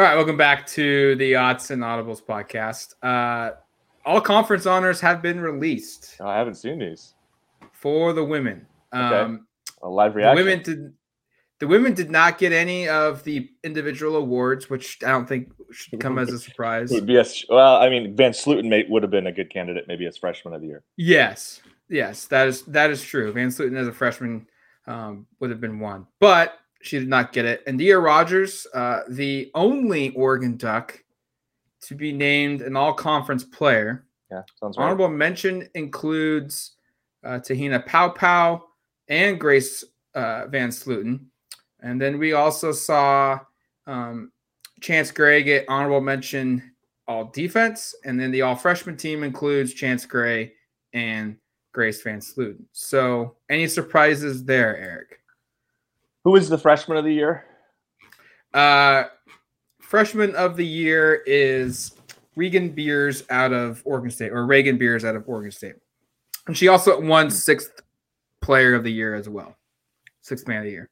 [0.00, 2.94] All right, welcome back to the Autzen Audibles podcast.
[3.02, 3.54] Uh,
[4.06, 7.12] all conference honors have been released Oh, I haven't seen these.
[7.74, 8.64] for the women.
[8.94, 9.14] Okay.
[9.14, 9.46] Um,
[9.82, 10.46] A live the reaction.
[10.46, 10.92] women did.
[11.58, 16.00] The women did not get any of the individual awards, which I don't think should
[16.00, 16.90] come as a surprise.
[16.90, 19.84] It would be a, well, I mean, VanSlooten mate would have been a good candidate,
[19.86, 20.82] maybe as freshman of the year.
[20.96, 21.60] Yes,
[21.90, 23.34] yes, that is that is true.
[23.34, 24.46] VanSlooten as a freshman
[24.86, 27.62] um, would have been one, but she did not get it.
[27.66, 31.02] And Endyia Rogers, uh, the only Oregon Duck
[31.82, 34.06] to be named an All-Conference player.
[34.30, 34.84] Yeah, sounds right.
[34.84, 36.72] Honorable mention includes
[37.24, 38.62] uh, Te-Hina Paopao
[39.08, 41.20] and Grace uh, VanSlooten.
[41.80, 43.40] And then we also saw
[43.86, 44.30] um,
[44.80, 46.72] Chance Gray get honorable mention
[47.08, 47.94] all defense.
[48.04, 50.52] And then the all freshman team includes Chance Gray
[50.92, 51.36] and
[51.72, 52.64] Grace VanSlooten.
[52.72, 55.19] So any surprises there, Eric?
[56.24, 57.44] Who is the freshman of the year?
[58.52, 59.04] Uh,
[59.80, 61.92] freshman of the year is
[62.36, 65.74] Raegan Beers out of Oregon State, or Raegan Beers out of Oregon State.
[66.46, 67.82] And she also won sixth
[68.40, 69.56] player of the year as well,
[70.20, 70.90] sixth man of the year.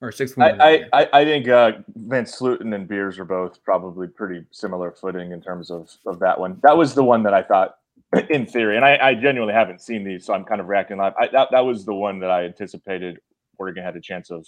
[0.00, 0.38] or sixth.
[0.38, 1.72] I, I, I think uh,
[2.08, 6.60] Sluten and Beers are both probably pretty similar footing in terms of, of that one.
[6.62, 7.76] That was the one that I thought,
[8.30, 11.14] in theory, and I, I genuinely haven't seen these, so I'm kind of reacting live.
[11.18, 13.18] I, that, that was the one that I anticipated
[13.58, 14.46] Oregon had a chance of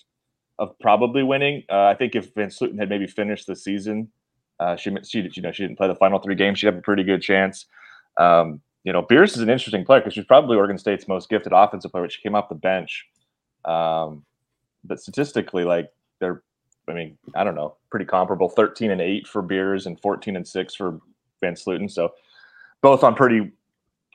[0.61, 1.65] of probably winning.
[1.69, 4.09] Uh, I think if VanSlooten had maybe finished the season,
[4.61, 6.83] uh, she she you know she didn't play the final three games, she'd have a
[6.83, 7.67] pretty good chance.
[8.19, 11.53] Um, you know, Beers is an interesting player because she's probably Oregon State's most gifted
[11.53, 13.07] offensive player, but she came off the bench.
[13.65, 14.25] Um,
[14.85, 16.43] but statistically, like they're,
[16.89, 18.49] I mean, I don't know, pretty comparable.
[18.49, 21.01] Thirteen and eight for Beers and fourteen and six for
[21.43, 21.91] VanSlooten.
[21.91, 22.13] So
[22.83, 23.51] both on pretty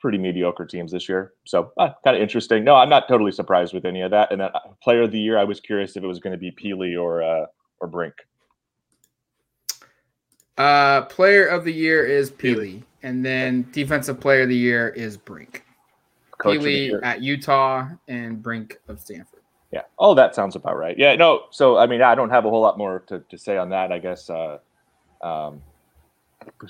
[0.06, 1.32] pretty mediocre teams this year.
[1.46, 2.62] So uh, kind of interesting.
[2.62, 4.30] No, I'm not totally surprised with any of that.
[4.30, 6.38] And then uh, player of the year, I was curious if it was going to
[6.38, 7.46] be Pili or uh,
[7.80, 8.14] or Brink.
[10.56, 15.16] Uh, player of the year is Pili, and then defensive player of the year is
[15.16, 15.64] Brink.
[16.38, 19.40] Coach Pili at Utah and Brink of Stanford.
[19.72, 19.82] Yeah.
[19.98, 20.96] Oh, that sounds about right.
[20.96, 21.16] Yeah.
[21.16, 21.46] No.
[21.50, 23.90] So I mean, I don't have a whole lot more to, to say on that.
[23.90, 24.30] I guess.
[24.30, 24.58] Uh,
[25.20, 25.60] um,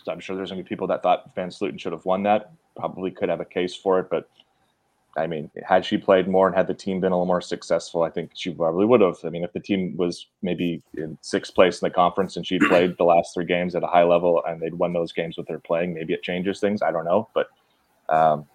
[0.09, 2.53] I'm sure there's going to be people that thought VanSlooten should have won that.
[2.77, 4.29] Probably could have a case for it, but
[5.17, 8.03] I mean, had she played more and had the team been a little more successful,
[8.03, 9.17] I think she probably would have.
[9.25, 12.59] I mean, if the team was maybe in sixth place in the conference and she
[12.59, 15.49] played the last three games at a high level and they'd won those games with
[15.49, 16.83] her playing, maybe it changes things.
[16.83, 17.49] I don't know, but
[18.11, 18.47] um,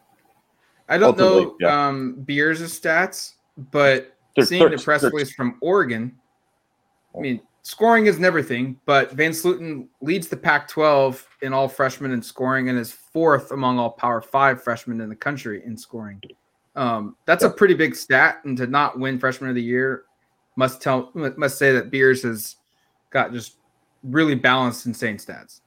[0.88, 1.88] I don't know yeah.
[1.88, 3.34] um, Beers' stats,
[3.72, 6.16] but they're, seeing the press release from Oregon,
[7.16, 12.22] I mean, scoring isn't everything, but VanSlooten leads the Pac 12 in all freshmen in
[12.22, 16.22] scoring and is fourth among all Power Five freshmen in the country in scoring.
[16.76, 20.04] Um, that's a pretty big stat, and to not win Freshman of the Year
[20.56, 22.58] must tell must say that Beers has
[23.10, 23.58] got just
[24.04, 25.62] really balanced, insane stats.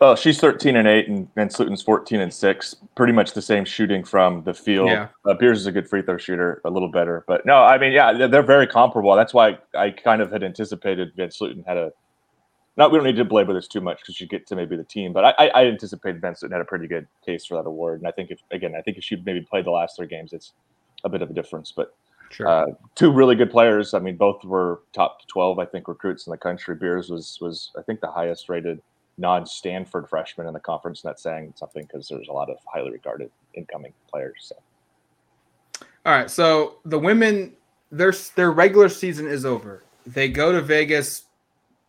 [0.00, 2.76] Oh, she's 13 and 8, and VanSlooten's 14 and 6.
[2.94, 4.90] Pretty much the same shooting from the field.
[4.90, 5.08] Yeah.
[5.24, 7.24] Uh, Beers is a good free throw shooter, a little better.
[7.26, 9.16] But no, I mean, yeah, they're, they're very comparable.
[9.16, 11.92] That's why I kind of had anticipated VanSlooten had a.
[12.76, 14.84] Not, we don't need to belabor this too much because you get to maybe the
[14.84, 17.98] team, but I, I anticipated VanSlooten had a pretty good case for that award.
[17.98, 20.32] And I think if, again, I think if she maybe played the last three games,
[20.32, 20.52] it's
[21.02, 21.72] a bit of a difference.
[21.72, 21.92] But
[22.30, 22.46] Sure.
[22.46, 23.94] Uh, two really good players.
[23.94, 26.74] I mean, both were top 12, I think, recruits in the country.
[26.74, 28.82] Beers was was I think the highest rated
[29.18, 32.92] non-Stanford freshman in the conference, and that's saying something because there's a lot of highly
[32.92, 34.36] regarded incoming players.
[34.40, 34.56] So.
[36.06, 37.52] All right, so the women,
[37.90, 39.84] their their regular season is over.
[40.06, 41.24] They go to Vegas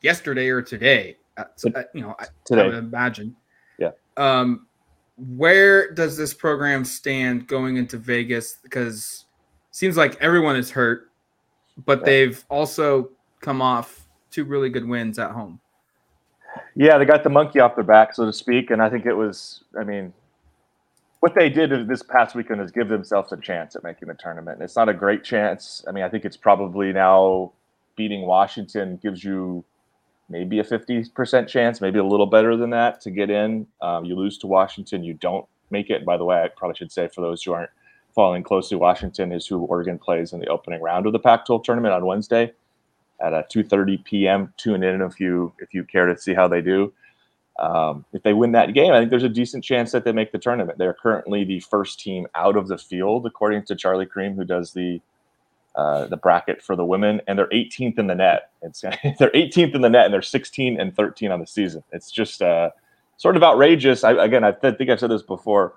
[0.02, 1.18] yesterday or today.
[1.38, 2.62] Uh, uh you know, today.
[2.62, 3.36] I would imagine.
[3.78, 3.92] Yeah.
[4.18, 4.68] Um,
[5.18, 8.58] where does this program stand going into Vegas?
[8.64, 9.26] Because
[9.72, 11.12] seems like everyone is hurt,
[11.86, 12.06] but yeah.
[12.06, 13.12] they've also
[13.42, 15.60] come off two really good wins at home.
[16.76, 19.14] Yeah, they got the monkey off their back, so to speak, and I think it
[19.14, 19.64] was.
[19.80, 20.14] I mean,
[21.20, 24.62] what they did this past weekend is give themselves a chance at making the tournament.
[24.62, 25.84] It's not a great chance.
[25.88, 27.52] I mean, I think it's probably now
[27.96, 29.66] beating Washington gives you
[30.30, 33.68] maybe a 50% chance, maybe a little better than that to get in.
[33.82, 36.06] Um, you lose to Washington, you don't make it.
[36.06, 37.72] By the way, I probably should say for those who aren't
[38.16, 41.94] following closely, Washington is who Oregon plays in the opening round of the Pac-12 tournament
[41.94, 42.54] on Wednesday
[43.22, 44.54] at a 2:30 p.m.
[44.58, 46.94] Tune in if you if you care to see how they do.
[47.60, 50.32] Um, if they win that game, I think there's a decent chance that they make
[50.32, 50.78] the tournament.
[50.78, 54.72] They're currently the first team out of the field, according to Charlie Creme, who does
[54.72, 55.02] the
[55.76, 58.52] uh, the bracket for the women, and they're 18th in the net.
[58.62, 58.82] It's
[59.20, 61.84] they're 18th in the net, and they're 16 and 13 on the season.
[61.92, 62.72] It's just uh,
[63.18, 64.04] sort of outrageous.
[64.04, 65.76] I, again, I th- think I've said this before.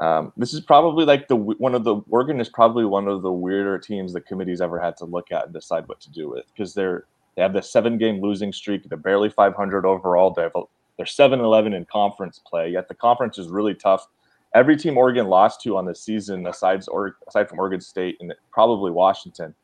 [0.00, 3.30] Um, this is probably like the one of the Oregon is probably one of the
[3.30, 6.46] weirder teams the committee's ever had to look at and decide what to do with
[6.46, 7.04] because they're
[7.36, 8.88] they have the seven game losing streak.
[8.88, 10.30] They're barely 500 overall.
[10.30, 10.62] They have a,
[10.96, 12.70] they're 7 11 in conference play.
[12.70, 14.08] Yet the conference is really tough.
[14.54, 16.82] Every team Oregon lost to on the season, aside
[17.28, 19.54] aside from Oregon State and probably Washington,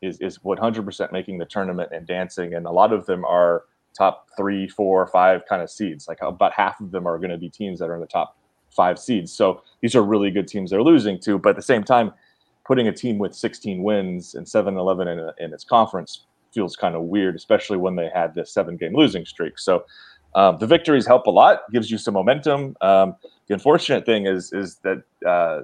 [0.00, 2.54] is is 100% making the tournament and dancing.
[2.54, 3.64] And a lot of them are
[3.96, 6.08] top three, four, five kind of seeds.
[6.08, 8.38] Like about half of them are going to be teams that are in the top
[8.74, 9.32] five seeds.
[9.32, 11.38] So these are really good teams they're losing to.
[11.38, 12.12] But at the same time,
[12.64, 16.94] putting a team with 16 wins and 7 11 in, in its conference feels kind
[16.94, 19.58] of weird, especially when they had this seven game losing streak.
[19.58, 19.84] So
[20.34, 22.76] um, the victories help a lot, gives you some momentum.
[22.80, 23.16] Um,
[23.48, 25.60] the unfortunate thing is is that uh,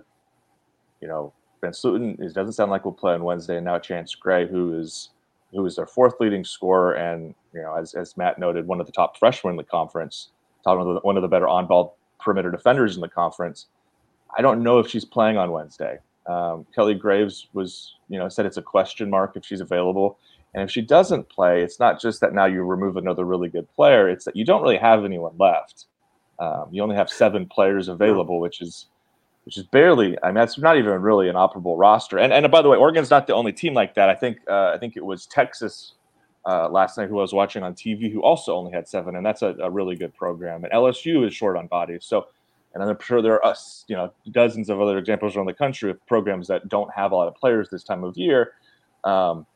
[1.01, 4.47] you know VanSlooten it doesn't sound like we'll play on Wednesday, and now Chance Gray,
[4.47, 5.11] who is
[5.53, 8.87] who is their fourth leading scorer, and you know as, as Matt noted, one of
[8.87, 10.31] the top freshmen in the conference,
[10.65, 13.67] one of the, one of the better on ball perimeter defenders in the conference.
[14.37, 15.99] I don't know if she's playing on Wednesday.
[16.27, 20.19] Um, Kelly Graves was, you know, said it's a question mark if she's available.
[20.55, 23.69] And if she doesn't play, it's not just that now you remove another really good
[23.75, 25.87] player; it's that you don't really have anyone left.
[26.39, 28.87] Um, you only have seven players available, which is
[29.45, 30.17] which is barely.
[30.23, 32.19] I mean, that's not even really an operable roster.
[32.19, 34.09] And and by the way, Oregon's not the only team like that.
[34.09, 35.95] I think uh, I think it was Texas
[36.49, 39.27] uh, last night who I was watching on TV who also only had seven, and
[39.27, 40.65] that's a, a, really good program.
[40.65, 42.29] And LSU is short on bodies, so.
[42.75, 45.91] And I'm sure there are us, you know, dozens of other examples around the country
[45.91, 48.53] of programs that don't have a lot of players this time of year.
[49.05, 49.47] Um,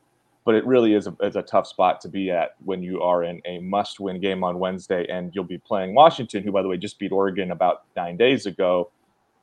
[0.45, 3.23] but it really is a, is a tough spot to be at when you are
[3.23, 6.75] in a must-win game on Wednesday, and you'll be playing Washington, who, by the way,
[6.77, 8.91] just beat Oregon about nine days ago.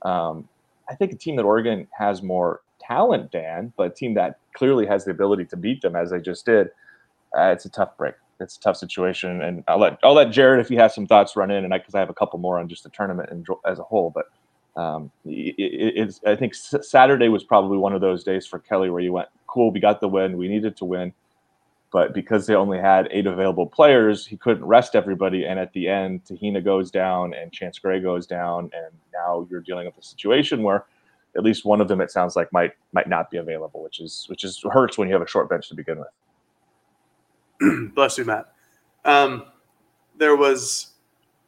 [0.03, 0.49] Um,
[0.89, 4.85] I think a team that Oregon has more talent, Dan, but a team that clearly
[4.87, 6.71] has the ability to beat them as they just did.
[7.37, 8.15] Uh, it's a tough break.
[8.41, 11.37] It's a tough situation, and I'll let I'll let Jared if he has some thoughts
[11.37, 13.47] run in, and I because I, have a couple more on just the tournament and,
[13.67, 14.11] as a whole.
[14.11, 18.89] But um, it, it's I think Saturday was probably one of those days for Kelly
[18.89, 21.13] where you went, cool, we got the win, we needed to win,
[21.93, 25.45] but because they only had eight available players, he couldn't rest everybody.
[25.45, 29.61] And at the end, Te-Hina goes down and Chance Gray goes down, and now you're
[29.61, 30.87] dealing with a situation where
[31.37, 34.27] at least one of them, it sounds like, might might not be available, which is
[34.29, 36.09] which is hurts when you have a short bench to begin with.
[37.95, 38.53] Bless you, Matt.
[39.05, 39.45] Um,
[40.17, 40.93] there was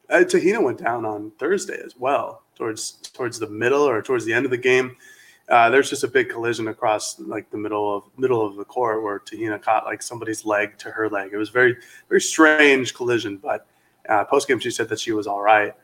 [0.09, 4.33] uh, Te-Hina went down on Thursday as well, towards towards the middle or towards the
[4.33, 4.95] end of the game
[5.49, 9.03] uh, there's just a big collision across like the middle of middle of the court
[9.03, 11.31] where Te-Hina caught like somebody's leg to her leg.
[11.33, 11.75] It was very
[12.07, 13.67] very strange collision, but
[14.07, 15.75] uh, post game she said that she was all right.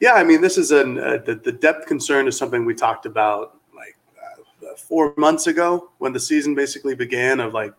[0.00, 3.04] Yeah, I mean this is an uh, the, the depth concern is something we talked
[3.04, 7.38] about like uh, four months ago when the season basically began.
[7.38, 7.74] Of like,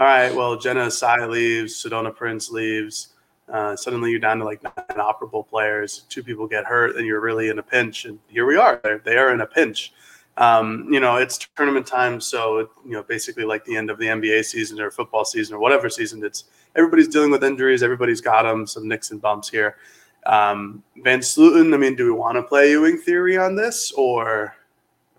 [0.00, 3.10] all right, well Jenna Asai leaves, Sedona Prince leaves.
[3.48, 6.04] Uh, suddenly you're down to like nine operable players.
[6.08, 8.04] Two people get hurt, and you're really in a pinch.
[8.04, 8.80] And here we are.
[8.82, 9.92] They're, they are in a pinch
[10.40, 14.06] um, you know, it's tournament time, so you know, basically like the end of the
[14.06, 16.24] NBA season or football season or whatever season.
[16.24, 16.44] It's
[16.76, 17.82] everybody's dealing with injuries.
[17.82, 18.66] Everybody's got them.
[18.66, 19.76] Some nicks and bumps here.
[20.24, 21.74] Um, VanSlooten.
[21.74, 24.56] I mean, do we want to play Ewing theory on this, or,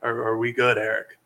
[0.02, 1.20] or are we good, Eric?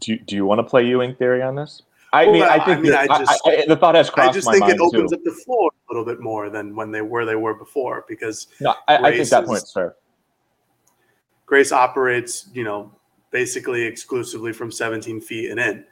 [0.00, 1.82] Do you, Do you want to play Ewing theory on this?
[2.12, 4.32] I well, mean, I think I mean, I just, I, the thought has crossed I
[4.32, 5.16] just think it opens too.
[5.16, 8.48] up the floor a little bit more than when they were they were before because
[8.60, 9.96] no, I, think that point's fair.
[11.46, 12.92] Grace operates, you know,
[13.30, 15.84] basically exclusively from 17 feet and in.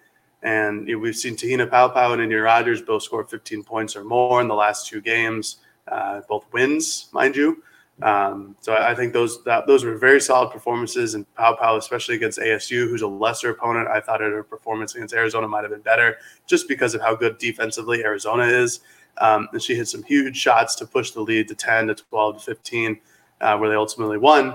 [0.42, 4.48] And we've seen Te-Hina Paopao and Endyia Rogers both score 15 points or more in
[4.48, 5.56] the last two games,
[5.88, 7.62] uh, both wins, mind you.
[8.02, 12.38] Um, so I think those that, those were very solid performances, and Paopao, especially against
[12.38, 13.88] ASU, who's a lesser opponent.
[13.88, 17.38] I thought her performance against Arizona might have been better, just because of how good
[17.38, 18.80] defensively Arizona is.
[19.18, 22.38] Um, and she hit some huge shots to push the lead to 10 to 12
[22.38, 23.00] to 15,
[23.40, 24.54] uh, where they ultimately won.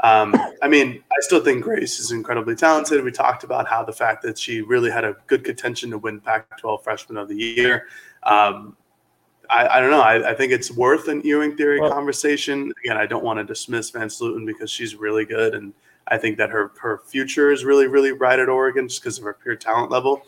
[0.00, 3.02] Um, I mean, I still think Grace is incredibly talented.
[3.02, 6.20] We talked about how the fact that she really had a good contention to win
[6.20, 7.88] Pac-12 Freshman of the Year.
[8.22, 8.76] Um,
[9.50, 10.00] I, I, don't know.
[10.00, 12.72] I, I, think it's worth an Ewing theory well, conversation.
[12.84, 15.72] Again, I don't want to dismiss VanSlooten because she's really good, and
[16.08, 19.24] I think that her her future is really really bright at Oregon just because of
[19.24, 20.22] her pure talent level.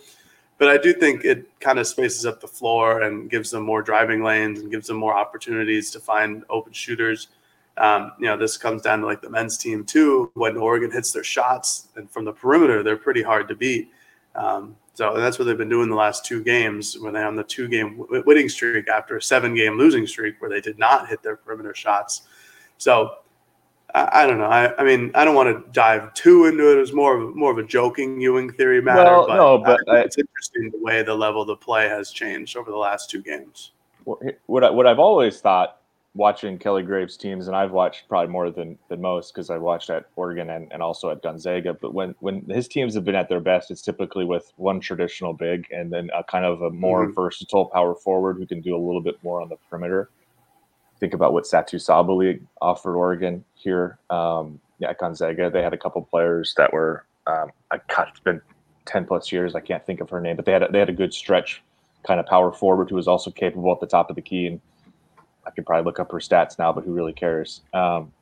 [0.59, 3.81] But I do think it kind of spaces up the floor and gives them more
[3.81, 7.29] driving lanes and gives them more opportunities to find open shooters.
[7.77, 10.33] Um, you know, this comes down to like the men's team too.
[10.35, 13.93] When Oregon hits their shots and from the perimeter, they're pretty hard to beat.
[14.35, 17.45] Um, so that's what they've been doing the last two games when they're on the
[17.45, 21.23] two game winning streak after a seven game losing streak where they did not hit
[21.23, 22.23] their perimeter shots.
[22.79, 23.19] So
[23.95, 24.47] I, I don't know.
[24.47, 26.81] I, I, mean, I don't want to dive too into it.
[26.81, 29.05] It's more of more of a joking Ewing theory matter.
[29.05, 32.11] Well, but no, but I, it's interesting the way the level of the play has
[32.11, 33.71] changed over the last two games.
[34.03, 35.78] What I, what I've always thought
[36.19, 39.89] watching Kelly Graves teams, and I've watched probably more than, than most because I watched
[39.89, 41.75] at Oregon and, and also at Gonzaga.
[41.75, 45.33] But when when his teams have been at their best, it's typically with one traditional
[45.33, 47.15] big and then a kind of a more mm-hmm.
[47.15, 50.11] versatile power forward who can do a little bit more on the perimeter.
[50.99, 55.49] Think about what Satou Sabally offered Oregon here um, yeah, at Gonzaga.
[55.49, 58.43] They had a couple players that were um, I God, it's been
[58.87, 59.55] ten plus years.
[59.55, 61.63] I can't think of her name, but they had a, they had a good stretch
[62.05, 64.61] kind of power forward who was also capable at the top of the key and
[65.49, 67.63] I could probably look up her stats now, but who really cares?
[67.73, 68.13] Um,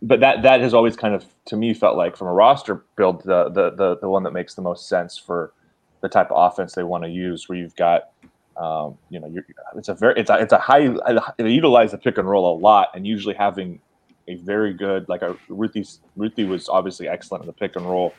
[0.00, 3.22] but that that has always kind of to me felt like from a roster build
[3.22, 5.52] the the the, the one that makes the most sense for
[6.00, 8.10] the type of offense they want to use, where you've got
[8.56, 9.32] um, you know
[9.76, 10.88] it's a very it's a it's a high
[11.36, 13.80] they utilize the pick and roll a lot, and usually having
[14.28, 18.14] a very good like a Ruthie Ruthie was obviously excellent in the pick and roll,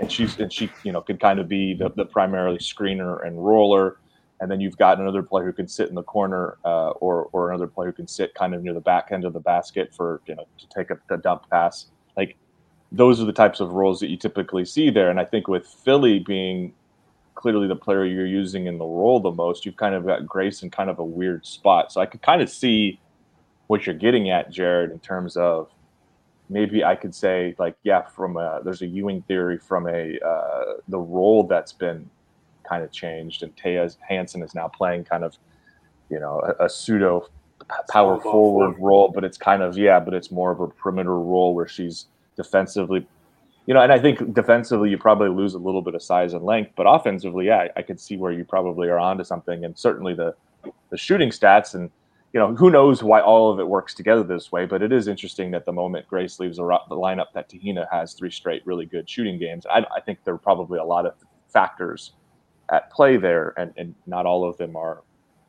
[0.00, 3.44] and she's and she you know could kind of be the, the primarily screener and
[3.44, 3.98] roller
[4.42, 7.50] and then you've got another player who can sit in the corner, uh, or or
[7.50, 10.20] another player who can sit kind of near the back end of the basket for
[10.26, 11.86] you know to take a, a, dump pass.
[12.16, 12.36] Like
[12.90, 15.10] those are the types of roles that you typically see there.
[15.10, 16.74] And I think with Philly being
[17.36, 20.64] clearly the player you're using in the role the most, you've kind of got Grace
[20.64, 21.92] in kind of a weird spot.
[21.92, 23.00] So I could kind of see
[23.68, 25.70] what you're getting at, Jared, in terms of
[26.48, 30.64] maybe I could say like yeah, from a, there's a Ewing theory from a uh,
[30.88, 32.10] the role that's been
[32.72, 35.36] kind of changed, and Taya Hanson is now playing kind of
[36.08, 37.28] you know a, a pseudo
[37.90, 41.54] power forward role, but it's kind of yeah, but it's more of a perimeter role
[41.54, 42.06] where she's
[42.36, 43.06] defensively,
[43.66, 46.44] you know, and I think defensively you probably lose a little bit of size and
[46.44, 50.14] length, but offensively, yeah, I could see where you probably are onto something, and certainly
[50.14, 50.34] the
[50.90, 51.90] the shooting stats and
[52.32, 55.08] you know who knows why all of it works together this way, but it is
[55.08, 59.08] interesting that the moment Grace leaves the lineup, that Te-Hina has three straight really good
[59.08, 59.66] shooting games.
[59.66, 61.14] I, I think there are probably a lot of
[61.48, 62.12] factors
[62.72, 65.02] at play there, and, and not all of them are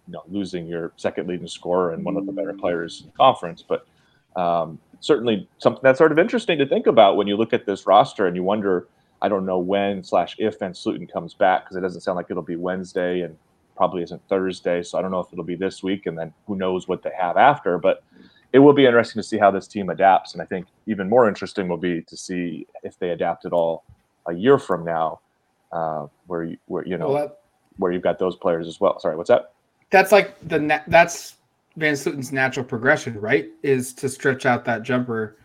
[0.07, 3.13] you know losing your second leading scorer and one of the better players in the
[3.13, 3.87] conference, but
[4.35, 7.87] um, certainly something that's sort of interesting to think about when you look at this
[7.87, 8.87] roster and you wonder.
[9.21, 12.43] I don't know when slash if VanSlooten comes back because it doesn't sound like it'll
[12.43, 13.37] be Wednesday and
[13.75, 14.83] probably isn't Thursday.
[14.83, 17.11] So I don't know if it'll be this week and then who knows what they
[17.17, 17.77] have after.
[17.77, 18.03] But
[18.51, 20.33] it will be interesting to see how this team adapts.
[20.33, 23.83] And I think even more interesting will be to see if they adapt at all
[24.27, 25.19] a year from now,
[25.73, 27.39] uh, where you where you know well, that,
[27.77, 28.99] where you've got those players as well.
[28.99, 29.53] Sorry, what's that?
[29.93, 31.35] that's like the that's
[31.77, 33.49] VanSlooten's natural progression, right?
[33.61, 35.37] Is to stretch out that jumper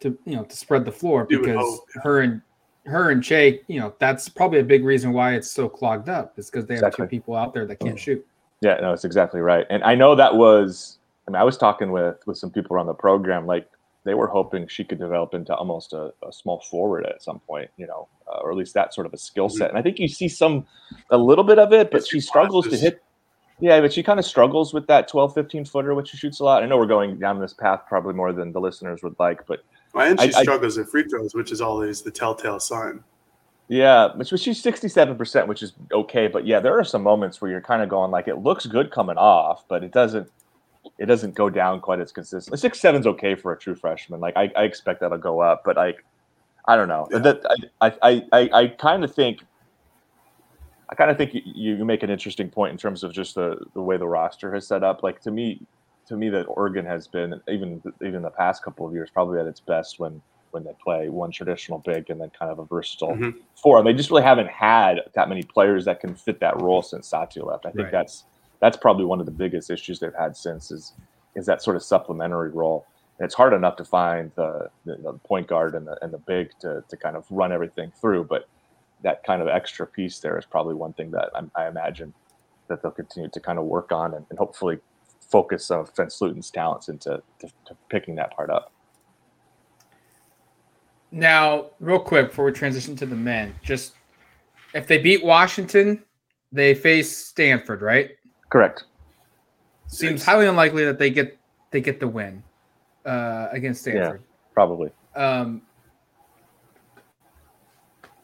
[0.00, 2.40] to you know to spread the floor because her and
[2.86, 6.38] her and Che, you know, that's probably a big reason why it's so clogged up.
[6.38, 7.02] Is because they exactly.
[7.02, 8.26] have two people out there that can't shoot.
[8.62, 9.66] Yeah, no, it's exactly right.
[9.70, 10.98] And I know that was.
[11.28, 13.68] I mean, I was talking with with some people around the program, like
[14.04, 17.70] they were hoping she could develop into almost a, a small forward at some point,
[17.76, 19.56] you know, uh, or at least that sort of a skill mm-hmm.
[19.58, 19.70] set.
[19.70, 20.66] And I think you see some,
[21.10, 23.02] a little bit of it, but she struggles to hit
[23.60, 26.44] yeah, but she kind of struggles with that 12, 15 footer, which she shoots a
[26.44, 26.62] lot.
[26.62, 29.64] I know we're going down this path probably more than the listeners would like, but
[29.92, 33.04] well, and she I, struggles I, at free throws, which is always the telltale sign.
[33.68, 36.26] Yeah, but she's 67%, which is okay.
[36.26, 38.90] But yeah, there are some moments where you're kind of going like it looks good
[38.90, 40.30] coming off, but it doesn't
[40.98, 42.58] it doesn't go down quite as consistently.
[42.58, 44.20] Six seven's okay for a true freshman.
[44.20, 46.04] Like I, I expect that'll go up, but like
[46.66, 47.06] I don't know.
[47.10, 47.18] Yeah.
[47.18, 47.42] That
[47.80, 49.40] I I I, I kind of think
[50.88, 51.42] I kind of think you,
[51.76, 54.66] you make an interesting point in terms of just the, the way the roster has
[54.66, 55.02] set up.
[55.02, 55.60] Like to me,
[56.06, 59.46] to me, that Oregon has been even even the past couple of years probably at
[59.46, 60.20] its best when
[60.52, 63.36] when they play one traditional big and then kind of a versatile mm-hmm.
[63.60, 63.78] four.
[63.78, 67.10] And they just really haven't had that many players that can fit that role since
[67.10, 67.66] Satou left.
[67.66, 67.92] I think right.
[67.92, 68.24] that's
[68.64, 70.94] that's probably one of the biggest issues they've had since is
[71.36, 72.86] is that sort of supplementary role.
[73.18, 76.18] And it's hard enough to find the, the, the point guard and the and the
[76.18, 78.48] big to to kind of run everything through, but
[79.02, 82.14] that kind of extra piece there is probably one thing that I, I imagine
[82.68, 84.78] that they'll continue to kind of work on and, and hopefully
[85.20, 88.72] focus some of VanSlooten's talents into to, to picking that part up.
[91.10, 93.92] Now, real quick before we transition to the men, just
[94.72, 96.02] if they beat Washington,
[96.50, 98.12] they face Stanford, right?
[98.54, 98.84] Correct.
[99.88, 101.36] Seems highly unlikely that they get
[101.72, 102.40] they get the win
[103.04, 104.20] uh, against Stanford.
[104.20, 104.90] Yeah, probably.
[105.16, 105.62] Um,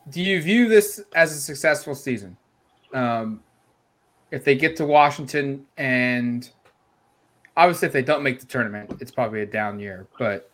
[0.08, 2.36] do you view this as a successful season?
[2.94, 3.42] Um,
[4.30, 6.48] if they get to Washington and
[7.56, 10.06] obviously if they don't make the tournament, it's probably a down year.
[10.16, 10.48] But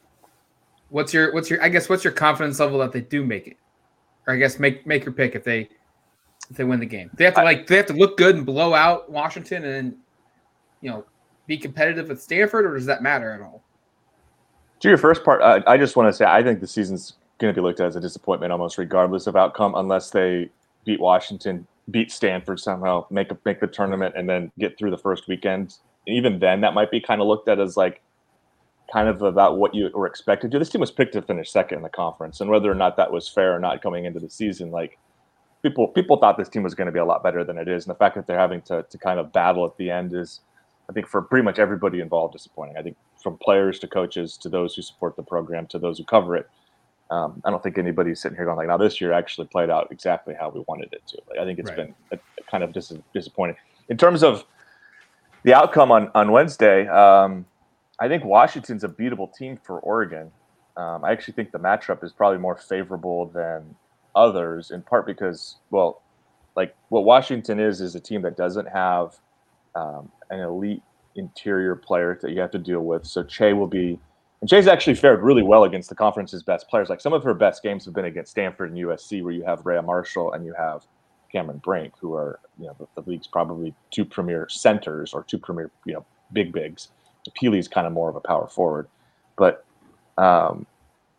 [0.88, 3.58] what's your what's your I guess what's your confidence level that they do make it?
[4.26, 5.68] Or I guess make make your pick if they if
[6.50, 7.10] they win the game.
[7.14, 9.96] They have to like they have to look good and blow out Washington and
[10.80, 11.04] you know
[11.46, 13.62] be competitive with Stanford, or does that matter at all?
[14.80, 17.52] To your first part, uh, I just want to say I think the season's going
[17.54, 20.50] to be looked at as a disappointment almost regardless of outcome, unless they
[20.84, 24.98] beat Washington, beat Stanford somehow, make a, make the tournament, and then get through the
[24.98, 25.76] first weekend.
[26.06, 28.02] And even then, that might be kind of looked at as like
[28.92, 30.54] kind of about what you were expected to.
[30.54, 30.58] Do.
[30.58, 33.10] This team was picked to finish second in the conference, and whether or not that
[33.10, 34.98] was fair or not coming into the season, like
[35.62, 37.86] people people thought this team was going to be a lot better than it is,
[37.86, 40.40] and the fact that they're having to to kind of battle at the end is,
[40.88, 42.76] I think, for pretty much everybody involved, disappointing.
[42.76, 46.04] I think from players to coaches to those who support the program to those who
[46.04, 46.48] cover it
[47.10, 49.88] um, I don't think anybody's sitting here going like, now this year actually played out
[49.90, 51.18] exactly how we wanted it to.
[51.28, 51.76] Like, I think it's right.
[51.76, 53.56] been a, a kind of dis- disappointing
[53.88, 54.44] in terms of
[55.44, 56.88] the outcome on on Wednesday.
[56.88, 57.46] Um,
[58.00, 60.32] I think Washington's a beatable team for Oregon.
[60.76, 63.76] Um, I actually think the matchup is probably more favorable than
[64.16, 66.02] others, in part because, well,
[66.56, 69.18] like what Washington is is a team that doesn't have
[69.74, 70.82] um, an elite
[71.14, 73.06] interior player that you have to deal with.
[73.06, 73.98] So Che will be
[74.40, 76.88] and Che's actually fared really well against the conference's best players.
[76.88, 79.62] Like some of her best games have been against Stanford and USC, where you have
[79.62, 80.86] Rayah Marshall and you have
[81.32, 85.38] Cameron Brink, who are you know the, the league's probably two premier centers or two
[85.38, 86.88] premier you know big bigs.
[87.34, 88.88] Pili's kind of more of a power forward,
[89.36, 89.64] but
[90.16, 90.64] um,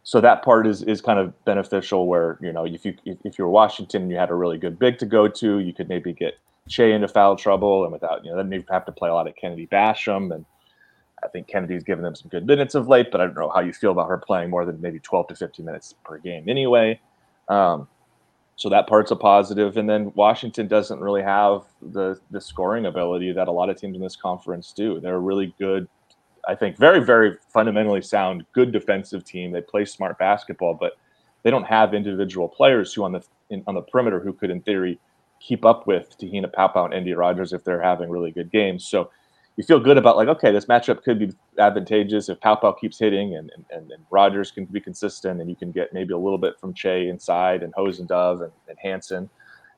[0.07, 2.07] so that part is is kind of beneficial.
[2.07, 4.79] Where you know if you if, if you're Washington and you had a really good
[4.79, 6.39] big to go to, you could maybe get
[6.69, 9.27] Che into foul trouble, and without you know then you have to play a lot
[9.27, 10.45] of Kennedy Basham and
[11.21, 13.59] I think Kennedy's given them some good minutes of late, but I don't know how
[13.59, 17.01] you feel about her playing more than maybe 12 to 15 minutes per game anyway.
[17.49, 17.89] Um,
[18.55, 19.75] so that part's a positive.
[19.75, 23.97] And then Washington doesn't really have the the scoring ability that a lot of teams
[23.97, 25.01] in this conference do.
[25.01, 25.89] They're really good,
[26.47, 29.51] I think, very very fundamentally sound, good defensive team.
[29.51, 30.93] They play smart basketball, but
[31.43, 34.61] they don't have individual players who on the in, on the perimeter who could, in
[34.61, 34.99] theory,
[35.39, 38.85] keep up with Te-Hina Paopao and Endyia Rogers if they're having really good games.
[38.85, 39.09] So
[39.55, 43.35] you feel good about like, okay, this matchup could be advantageous if Paopao keeps hitting
[43.35, 46.59] and, and, and Rogers can be consistent and you can get maybe a little bit
[46.59, 49.29] from Che inside and Hosendove and, and Hanson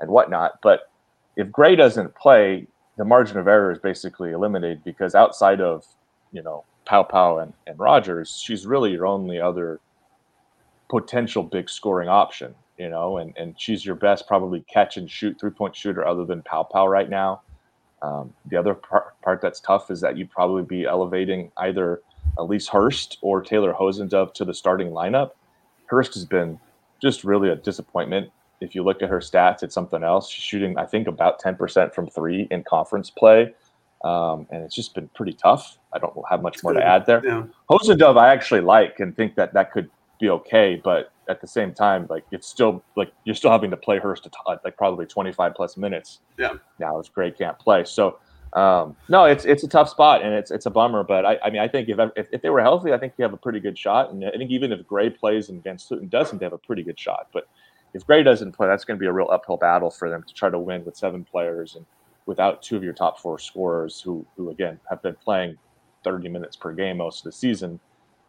[0.01, 0.59] and whatnot.
[0.61, 0.91] But
[1.37, 2.67] if Gray doesn't play,
[2.97, 5.85] the margin of error is basically eliminated because outside of,
[6.31, 9.79] you know, Paopao and, and Rogers, she's really your only other
[10.89, 15.39] potential big scoring option, you know, and, and she's your best probably catch and shoot
[15.39, 17.41] three point shooter other than Paopao right now.
[18.01, 22.01] Um, the other part, part that's tough is that you'd probably be elevating either
[22.37, 25.31] Elise Hurst or Taylor Hosendove to the starting lineup.
[25.87, 26.59] Hurst has been
[27.01, 28.31] just really a disappointment.
[28.61, 30.29] If you look at her stats, it's something else.
[30.29, 33.53] She's shooting, I think, about 10% from three in conference play.
[34.03, 35.77] Um, and it's just been pretty tough.
[35.93, 37.21] I don't have much more to add there.
[37.25, 37.43] Yeah.
[37.69, 39.89] Hosendove, I actually like and think that that could
[40.19, 43.77] be okay, but at the same time, like it's still like you're still having to
[43.77, 46.19] play Hurst to t- like probably 25 plus minutes.
[46.37, 46.53] Yeah.
[46.79, 47.83] Now it's great can't play.
[47.85, 48.19] So
[48.53, 51.03] um, no, it's it's a tough spot and it's it's a bummer.
[51.03, 53.23] But I, I mean I think if, if, if they were healthy, I think you
[53.23, 54.11] have a pretty good shot.
[54.11, 56.99] And I think even if Gray plays and VanSlooten doesn't, they have a pretty good
[56.99, 57.27] shot.
[57.31, 57.47] But
[57.93, 60.33] if Gray doesn't play, that's going to be a real uphill battle for them to
[60.33, 61.85] try to win with seven players and
[62.29, 65.57] without two of your top four scorers who who again have been playing
[66.03, 67.79] 30 minutes per game most of the season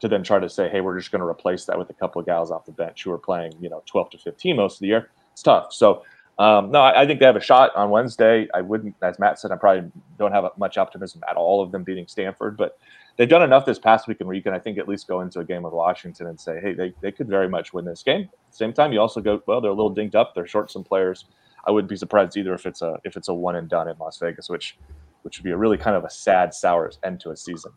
[0.00, 2.18] to then try to say, hey, we're just going to replace that with a couple
[2.18, 4.80] of gals off the bench who are playing, you know, 12 to 15 most of
[4.80, 5.10] the year.
[5.32, 5.74] It's tough.
[5.74, 6.02] So,
[6.38, 8.48] um, no, I, I, think they have a shot on Wednesday.
[8.54, 11.84] I wouldn't, as Matt said, I probably don't have much optimism at all of them
[11.84, 12.78] beating Stanford, but
[13.18, 15.40] they've done enough this past week and we can, I think, at least go into
[15.40, 18.30] a game with Washington and say, hey, they, they could very much win this game.
[18.52, 20.34] Same time, you also go, well, they're a little dinged up.
[20.34, 21.26] They're short some players.
[21.66, 23.96] I wouldn't be surprised either if it's a if it's a one and done in
[23.98, 24.76] Las Vegas, which
[25.22, 27.72] which would be a really kind of a sad, sour end to a season.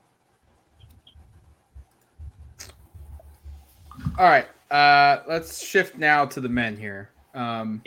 [4.17, 4.47] All right.
[4.69, 7.09] Uh, let's shift now to the men here.
[7.33, 7.83] Um,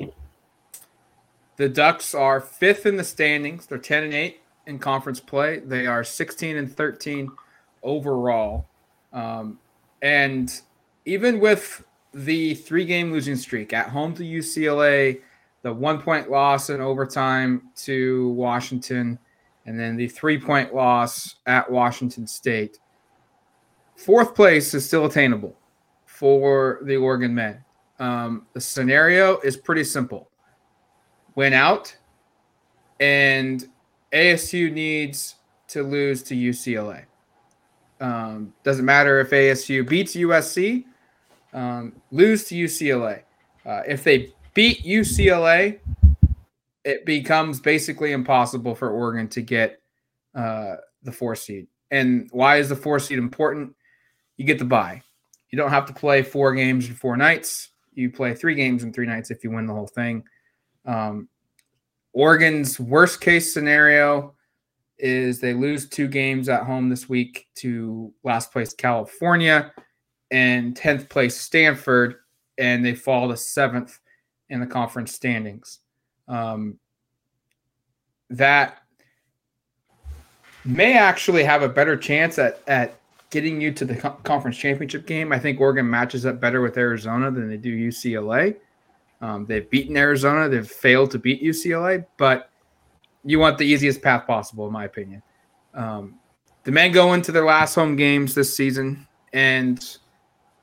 [1.57, 3.67] the Ducks are fifth in the standings.
[3.67, 5.59] They're 10 and 8 in conference play.
[5.61, 7.31] They are 16 and 13
[7.83, 8.67] overall.
[9.13, 9.59] Um,
[10.03, 10.61] and
[11.05, 15.21] even with the three game losing streak at home to UCLA,
[15.67, 19.19] the one point loss in overtime to Washington,
[19.67, 22.79] and then the three point loss at Washington State,
[23.97, 25.57] fourth place is still attainable
[26.05, 27.65] for the Oregon men.
[27.99, 30.31] Um, the scenario is pretty simple.
[31.35, 31.97] Win out,
[33.01, 33.69] and
[34.13, 35.35] ASU needs
[35.67, 37.07] to lose to UCLA.
[38.01, 40.85] Um, doesn't matter if ASU beats USC,
[41.53, 43.23] um, lose to UCLA.
[43.65, 45.79] Uh, if they beat UCLA,
[46.83, 49.83] it becomes basically impossible for Oregon to get
[50.35, 51.67] uh, the four seed.
[51.91, 53.77] And why is the four seed important?
[54.39, 55.03] You get the bye.
[55.51, 57.69] You don't have to play four games in four nights.
[57.93, 60.25] You play three games in three nights if you win the whole thing.
[60.87, 61.29] Um,
[62.15, 64.35] Oregon's worst case scenario
[64.99, 69.71] is they lose two games at home this week to last place California
[70.31, 72.17] and 10th place Stanford,
[72.57, 73.99] and they fall to seventh
[74.51, 75.81] in the conference standings.
[76.29, 76.79] Um,
[78.31, 78.83] that
[80.65, 82.99] may actually have a better chance at, at
[83.31, 83.95] getting you to the
[84.25, 85.33] conference championship game.
[85.33, 88.57] I think Oregon matches up better with Arizona than they do UCLA.
[89.21, 90.49] Um, they've beaten Arizona.
[90.49, 92.51] They've failed to beat UCLA, but
[93.25, 95.23] you want the easiest path possible, in my opinion.
[95.75, 96.19] Um,
[96.65, 99.99] the men go into their last home games this season, and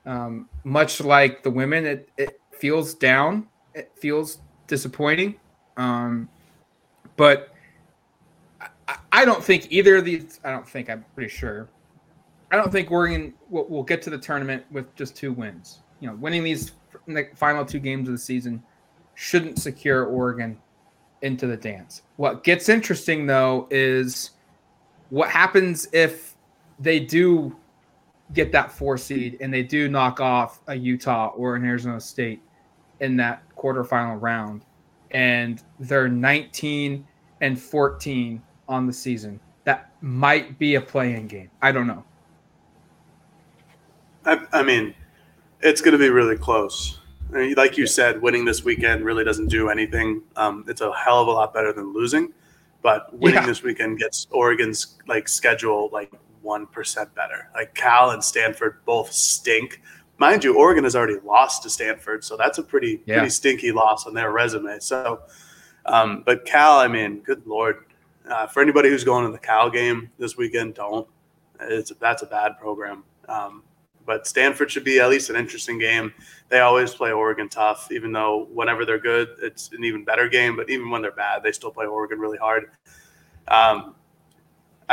[0.06, 3.48] um, much like the women, it, it feels down.
[3.76, 5.36] It feels disappointing.
[5.78, 6.30] Um,
[7.16, 7.54] but
[8.88, 11.68] I, I don't think either of these, I don't think, I'm pretty sure
[12.54, 15.80] I don't think Oregon will, will get to the tournament with just two wins.
[16.00, 16.74] You know, winning these
[17.08, 18.62] the final two games of the season
[19.16, 20.60] shouldn't secure Oregon
[21.24, 22.04] into the dance.
[22.18, 24.32] What gets interesting though is
[25.10, 26.36] what happens if
[26.80, 27.56] they do
[28.34, 32.40] get that four seed and they do knock off a Utah or an Arizona State
[33.00, 34.66] in that quarterfinal round
[35.12, 37.08] and they're 19
[37.42, 39.40] and 14 on the season.
[39.64, 41.50] That might be a play-in game.
[41.62, 42.04] I don't know.
[44.26, 44.94] I, I mean,
[45.62, 47.00] it's going to be really close.
[47.34, 50.22] I mean, like you said, winning this weekend really doesn't do anything.
[50.36, 52.34] Um, it's a hell of a lot better than losing,
[52.82, 53.46] but winning yeah.
[53.46, 56.12] this weekend gets Oregon's like schedule like
[56.42, 57.50] one percent better.
[57.56, 59.82] Like Cal and Stanford both stink.
[60.24, 63.18] Mind you, Oregon has already lost to Stanford, so that's a pretty Yeah.
[63.18, 64.80] pretty stinky loss on their resume.
[64.80, 65.20] So,
[65.86, 67.84] um, but Cal, I mean, good lord,
[68.30, 71.06] uh, for anybody who's going to the Cal game this weekend, don't.
[71.60, 73.04] It's that's a bad program.
[73.28, 73.64] Um,
[74.06, 76.14] but Stanford should be at least an interesting game.
[76.48, 80.56] They always play Oregon tough, even though whenever they're good, it's an even better game.
[80.56, 82.72] But even when they're bad, they still play Oregon really hard.
[83.50, 83.96] Um,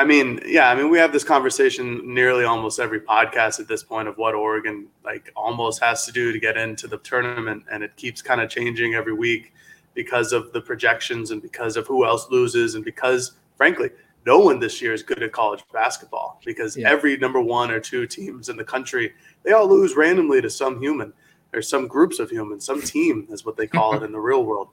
[0.01, 3.83] I mean, yeah, I mean, we have this conversation nearly almost every podcast at this
[3.83, 7.83] point of what Oregon like almost has to do to get into the tournament, and
[7.85, 9.53] it keeps kind of changing every week
[9.93, 13.91] because of the projections and because of who else loses and because, frankly,
[14.25, 16.89] no one this year is good at college basketball because Yeah.
[16.89, 20.81] every number one or two teams in the country they all lose randomly to some
[20.81, 21.13] human
[21.53, 24.45] or some groups of humans, some team is what they call it in the real
[24.47, 24.69] world.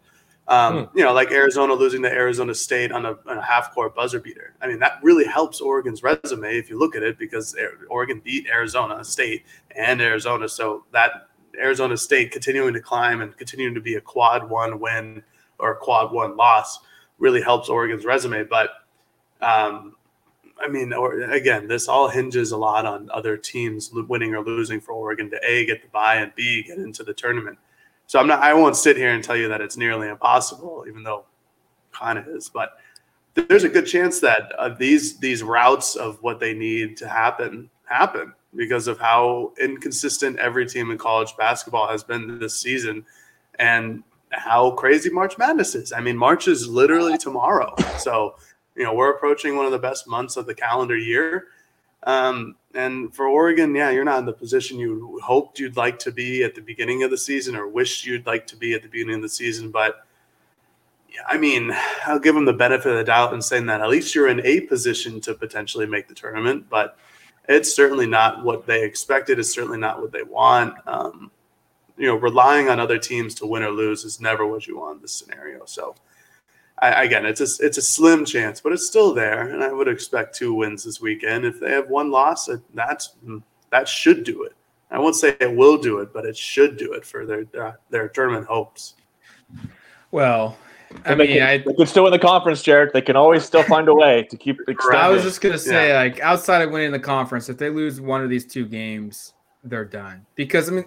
[0.49, 3.93] Um, You know, like Arizona losing to Arizona State on a, on a half court
[3.93, 4.55] buzzer beater.
[4.61, 7.55] I mean, that really helps Oregon's resume if you look at it because
[7.89, 9.45] Oregon beat Arizona State
[9.75, 10.47] and Arizona.
[10.47, 11.27] So that
[11.59, 15.21] Arizona State continuing to climb and continuing to be a quad one win
[15.59, 16.79] or a quad one loss
[17.19, 18.43] really helps Oregon's resume.
[18.45, 18.69] But
[19.41, 19.95] um,
[20.63, 24.79] I mean, or again, this all hinges a lot on other teams winning or losing
[24.79, 27.57] for Oregon to a get the bye and b get into the tournament.
[28.07, 28.39] So I'm not.
[28.39, 31.25] I won't sit here and tell you that it's nearly impossible, even though
[31.91, 32.49] kind of is.
[32.49, 32.77] But
[33.35, 37.69] there's a good chance that uh, these these routes of what they need to happen
[37.83, 43.05] happen because of how inconsistent every team in college basketball has been this season,
[43.59, 45.91] and how crazy March Madness is.
[45.91, 47.75] I mean, March is literally tomorrow.
[47.97, 48.35] So
[48.75, 51.47] you know we're approaching one of the best months of the calendar year.
[52.03, 56.11] Um, and for Oregon, yeah, you're not in the position you hoped you'd like to
[56.11, 58.87] be at the beginning of the season or wished you'd like to be at the
[58.87, 59.71] beginning of the season.
[59.71, 60.05] But
[61.09, 61.73] yeah, I mean,
[62.05, 64.45] I'll give them the benefit of the doubt in saying that at least you're in
[64.45, 66.67] a position to potentially make the tournament.
[66.69, 66.99] But
[67.49, 69.39] it's certainly not what they expected.
[69.39, 70.75] It's certainly not what they want.
[70.85, 71.31] Um,
[71.97, 74.97] you know, relying on other teams to win or lose is never what you want
[74.97, 75.65] in this scenario.
[75.65, 75.95] So,
[76.79, 79.87] I, again, it's a it's a slim chance, but it's still there, and I would
[79.87, 81.43] expect two wins this weekend.
[81.45, 83.15] If they have one loss, it- that's
[83.71, 84.53] that should do it.
[84.91, 87.79] I won't say it will do it, but it should do it for their their,
[87.89, 88.93] their tournament hopes.
[90.11, 90.57] Well,
[91.05, 92.91] I And they, mean, can, I they can still win the conference, Jared.
[92.93, 95.01] They can always still find a way to keep extending.
[95.01, 95.97] I was just gonna say, Yeah.
[95.99, 99.83] like, outside of winning the conference, if they lose one of these two games, they're
[99.83, 100.25] done.
[100.35, 100.85] Because I mean,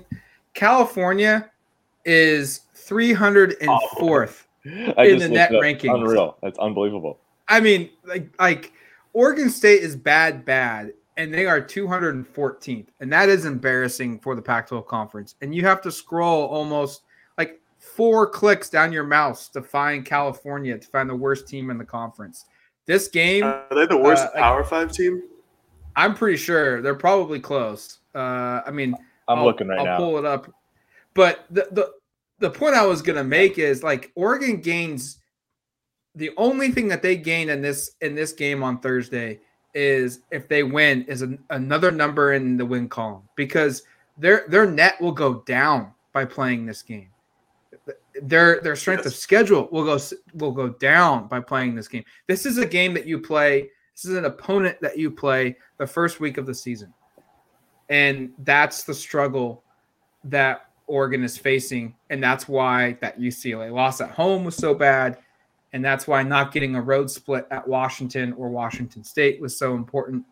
[0.54, 1.50] California
[2.04, 4.44] is 304th.
[4.66, 5.62] I in just the net it up.
[5.62, 5.94] rankings.
[5.94, 6.36] Unreal.
[6.42, 7.18] That's unbelievable.
[7.48, 8.72] I mean, like, like
[9.12, 14.42] Oregon State is bad, bad, and they are 214th, and that is embarrassing for the
[14.42, 15.34] Pac-12 conference.
[15.40, 17.02] And you have to scroll almost
[17.38, 21.78] like four clicks down your mouse to find California to find the worst team in
[21.78, 22.44] the conference.
[22.86, 23.44] This game.
[23.44, 25.22] Are they the worst Uh, I- Power Five team?
[25.96, 27.98] I'm pretty sure they're probably close.
[28.14, 28.94] Uh, I mean,
[29.28, 29.92] I'm I'll- looking right now.
[29.94, 30.52] I'll pull it up.
[31.14, 31.92] But the, the
[32.40, 35.20] the point I was gonna make is like Oregon gains
[36.14, 39.40] the only thing that they gain in this in this game on Thursday
[39.74, 43.82] is if they win is an, another number in the win column because
[44.18, 47.08] their their net will go down by playing this game.
[48.22, 49.98] Their their strength of schedule will go
[50.34, 52.04] will go down by playing this game.
[52.26, 53.70] This is a game that you play.
[53.94, 56.92] This is an opponent that you play the first week of the season.
[57.88, 59.62] And that's the struggle
[60.24, 61.94] that Oregon is facing.
[62.10, 65.18] And that's why that UCLA loss at home was so bad.
[65.72, 69.74] And that's why not getting a road split at Washington or Washington State was so
[69.74, 70.24] important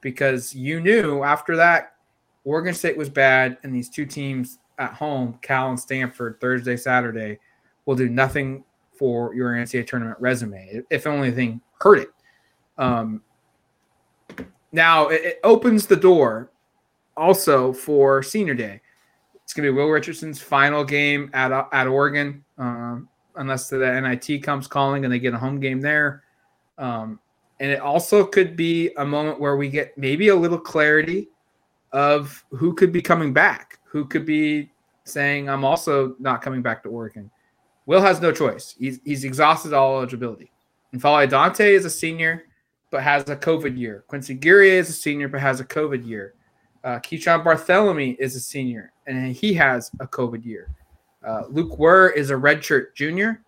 [0.00, 1.96] because you knew after that,
[2.44, 3.58] Oregon State was bad.
[3.64, 7.40] And these two teams at home, Cal and Stanford, Thursday, Saturday,
[7.84, 8.62] will do nothing
[8.96, 12.10] for your NCAA tournament resume, if only thing hurt it.
[12.78, 13.22] Um,
[14.70, 16.50] now it, it opens the door
[17.16, 18.80] also for senior day.
[19.46, 24.66] It's gonna be Will Richardson's final game at at Oregon, um, unless the NIT comes
[24.66, 26.24] calling and they get a home game there.
[26.78, 27.20] Um,
[27.60, 31.28] and it also could be a moment where we get maybe a little clarity
[31.92, 34.72] of who could be coming back, who could be
[35.04, 37.30] saying, "I'm also not coming back to Oregon."
[37.86, 38.74] Will has no choice.
[38.76, 40.50] He's he's exhausted all eligibility.
[40.90, 42.46] And N'Faly Dante is a senior,
[42.90, 44.02] but has a COVID year.
[44.08, 46.34] Quincy Guerrier is a senior, but has a COVID year.
[46.82, 50.70] Uh, Keyshawn Barthelemy is a senior, and he has a COVID year.
[51.24, 53.42] Uh, Lok Wur is a redshirt junior.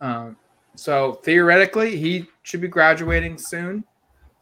[0.00, 0.36] Um,
[0.74, 3.84] so theoretically, he should be graduating soon.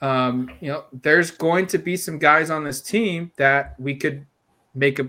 [0.01, 4.27] Um, you know, there's going to be some guys on this team that we could
[4.75, 5.09] make a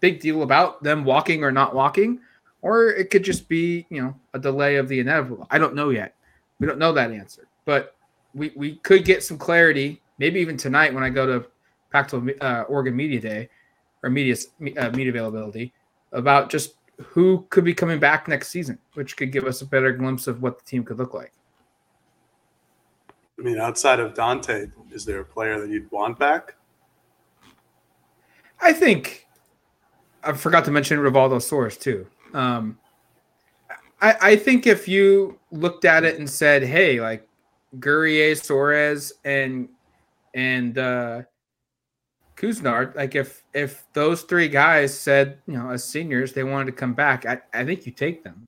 [0.00, 2.20] big deal about them walking or not walking,
[2.60, 5.46] or it could just be, you know, a delay of the inevitable.
[5.50, 6.14] I don't know yet.
[6.60, 7.96] We don't know that answer, but
[8.34, 11.48] we, we could get some clarity maybe even tonight when I go to
[11.90, 13.48] Pac-12 uh, Oregon Media Day
[14.04, 14.36] or media
[14.76, 15.72] uh, media availability
[16.12, 19.92] about just who could be coming back next season, which could give us a better
[19.92, 21.32] glimpse of what the team could look like.
[23.38, 26.54] I mean, outside of Dante, is there a player that you'd want back?
[28.60, 29.26] I think
[30.22, 32.06] I forgot to mention Rivaldo Soares too.
[32.32, 32.78] Um,
[34.00, 37.26] I, I think if you looked at it and said, "Hey, like
[37.80, 39.68] Guerrier, Soares, and
[40.34, 41.22] and uh,
[42.36, 46.72] Couisnard, like if if those three guys said, you know, as seniors they wanted to
[46.72, 48.46] come back, I, I think you take them.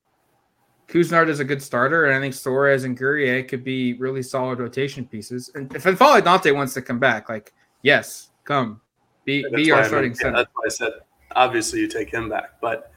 [0.88, 4.58] Couisnard is a good starter, and I think Soares and Guerrier could be really solid
[4.60, 5.50] rotation pieces.
[5.54, 8.80] And if N'Faly Dante wants to come back, like yes, come
[9.24, 10.36] be That's be our I starting meant- yeah, center.
[10.38, 10.92] that's why I said
[11.34, 12.92] obviously you take him back, but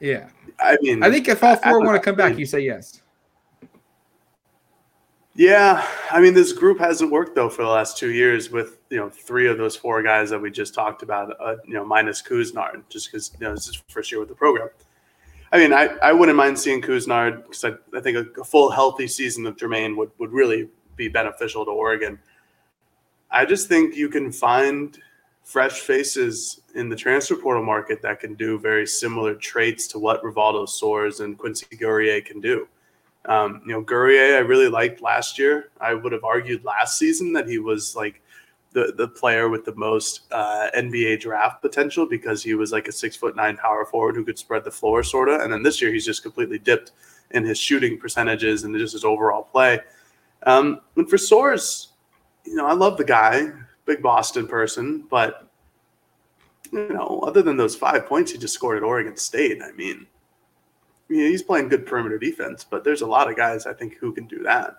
[0.00, 0.28] Yeah,
[0.58, 2.60] I mean, I think if all four I- want to come I- back, you say
[2.60, 3.00] yes.
[5.36, 8.98] Yeah, I mean, this group hasn't worked though for the last two years with you
[8.98, 11.34] know three of those four guys that we just talked about.
[11.40, 14.34] Uh, you know, minus Couisnard, just because you know this is first year with the
[14.34, 14.68] program.
[15.50, 18.70] I mean, I, I wouldn't mind seeing Couisnard because I, I think a, a full
[18.70, 22.18] healthy season of Jermaine would would really be beneficial to Oregon.
[23.32, 24.96] I just think you can find
[25.42, 30.22] fresh faces in the transfer portal market that can do very similar traits to what
[30.22, 32.68] Rivaldo Soares and Quincy Guerrier can do.
[33.26, 35.70] Um, you know, Guerrier, I really liked last year.
[35.80, 38.20] I would have argued last season that he was like
[38.72, 42.92] the the player with the most uh, NBA draft potential because he was like a
[42.92, 45.40] six foot nine power forward who could spread the floor, sort of.
[45.40, 46.92] And then this year, he's just completely dipped
[47.30, 49.80] in his shooting percentages and just his overall play.
[50.44, 51.88] Um, and for Soares,
[52.44, 53.50] you know, I love the guy,
[53.86, 55.48] big Boston person, but
[56.72, 60.06] you know, other than those five points he just scored at Oregon State, I mean,
[61.08, 64.12] yeah, he's playing good perimeter defense, but there's a lot of guys I think who
[64.12, 64.78] can do that.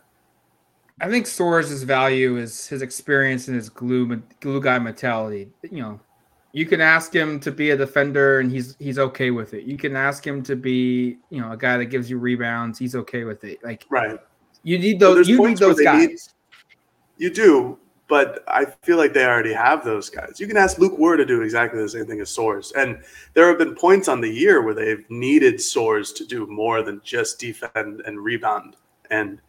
[1.02, 5.50] I think Soares' value is his experience and his glue glue guy mentality.
[5.64, 6.00] You know,
[6.54, 9.64] you can ask him to be a defender and he's he's okay with it.
[9.66, 12.96] You can ask him to be, you know, a guy that gives you rebounds, he's
[12.96, 13.62] okay with it.
[13.64, 14.18] Like Right.
[14.64, 16.08] you need those there's you need those guys.
[16.08, 16.20] need-
[17.18, 17.78] You do,
[18.08, 20.40] but I feel like they already have those guys.
[20.40, 22.74] You can ask Lok Wur to do exactly the same thing as Soares.
[22.76, 23.04] And
[23.34, 27.02] there have been points on the year where they've needed Soares to do more than
[27.04, 28.76] just defend and rebound.
[29.10, 29.40] And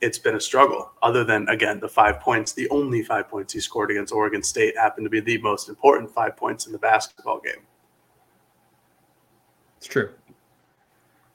[0.00, 2.52] it's been a struggle, other than, again, the five points.
[2.52, 6.12] The only five points he scored against Oregon State happened to be the most important
[6.12, 7.62] five points in the basketball game.
[9.78, 10.10] It's true.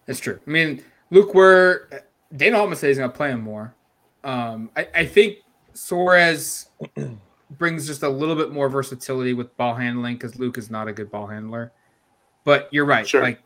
[0.08, 0.40] It's true.
[0.46, 1.88] I mean, Luke, we're
[2.36, 3.74] Dana Altman says he's going to play him more.
[4.24, 5.38] Um, I, I think
[5.80, 6.68] Soares
[7.52, 10.94] brings just a little bit more versatility with ball handling because Luke is not a
[10.94, 11.72] good ball handler.
[12.44, 13.08] But you're right.
[13.08, 13.22] Sure.
[13.22, 13.42] Like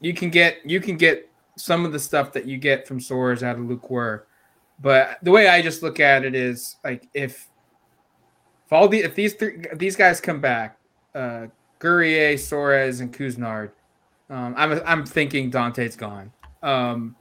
[0.00, 3.42] you can get you can get some of the stuff that you get from Soares
[3.42, 4.26] out of Lok Wur.
[4.80, 7.48] But the way I just look at it is like if
[8.66, 10.78] if all the if these three these guys come back,
[11.14, 11.46] uh
[11.78, 13.70] Guerrier, Soares, and Couisnard,
[14.28, 16.32] um, I'm I'm thinking Dante's gone.
[16.62, 17.14] Um,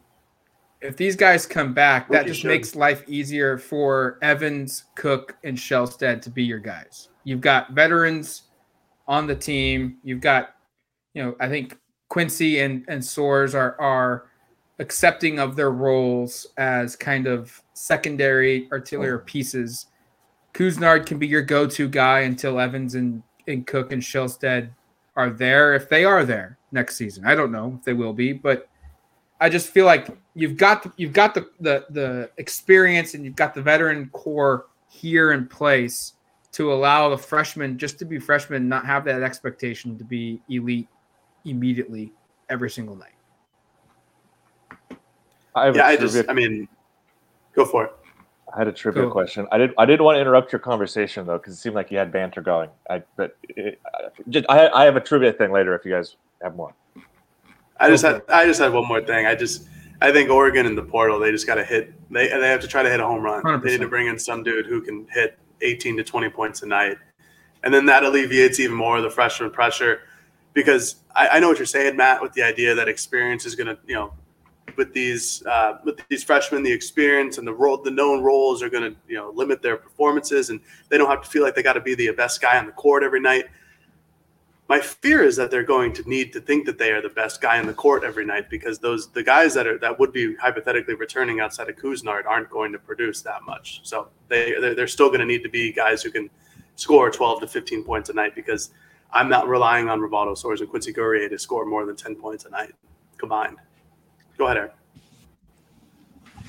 [0.84, 6.22] if these guys come back, that just makes life easier for Evans, Cook, and Shelstad
[6.24, 7.10] to be your guys.
[7.24, 8.44] You've got veterans
[9.08, 9.98] on the team.
[10.04, 10.56] You've got,
[11.14, 11.78] you know, I think
[12.10, 14.26] Quincy and and Soares are are
[14.80, 19.24] accepting of their roles as kind of secondary artillery oh.
[19.26, 19.88] pieces.
[20.54, 24.70] Couisnard can be your go-to guy until Evans and, and Cook and Shelstad
[25.16, 25.74] are there.
[25.74, 28.70] If they are there next season, I don't know if they will be, but
[29.40, 33.54] I just feel like you've got you've got the the the experience and you've got
[33.54, 36.14] the veteran core here in place
[36.52, 40.88] to allow the freshmen just to be freshmen, not have that expectation to be elite
[41.46, 42.14] immediately
[42.50, 43.16] every single night.
[45.56, 46.68] I have Yeah, a I just, I mean,
[47.56, 47.94] go for it.
[48.54, 49.12] I had a trivia Cool.
[49.12, 49.48] question.
[49.52, 49.74] I did.
[49.80, 52.42] I didn't want to interrupt your conversation though, because it seemed like you had banter
[52.42, 52.70] going.
[52.88, 56.18] I but it, I, just, I I have a trivia thing later if you guys
[56.44, 56.74] have more.
[57.80, 59.26] I just Go had I just had one more thing.
[59.26, 59.68] I just
[60.04, 62.68] I think Oregon in the portal they just got to hit they they have to
[62.68, 63.42] try to hit a home run.
[63.62, 66.66] They need to bring in some dude who can hit 18 to 20 points a
[66.66, 66.98] night,
[67.64, 70.02] and then that alleviates even more of the freshman pressure.
[70.54, 73.68] Because I, I know what you're saying, Matt, with the idea that experience is going
[73.68, 74.14] to you know
[74.76, 78.70] with these uh, with these freshmen, the experience and the role, the known roles are
[78.70, 81.64] going to you know limit their performances, and they don't have to feel like they
[81.64, 83.46] got to be the best guy on the court every night.
[84.74, 87.42] My fear is that they're going to need to think that they are the best
[87.42, 90.36] guy in the court every night because those the guys that are that would be
[90.38, 93.82] hypothetically returning outside of Couisnard aren't going to produce that much.
[93.84, 96.28] So they they're, still going to need to be guys who can
[96.76, 98.72] score 12 to 15 points a night because
[99.12, 102.46] I'm not relying on Rivaldo Soares and Quincy Guerrier to score more than 10 points
[102.46, 102.74] a night
[103.20, 103.58] combined.
[104.40, 104.74] Go ahead, Eric.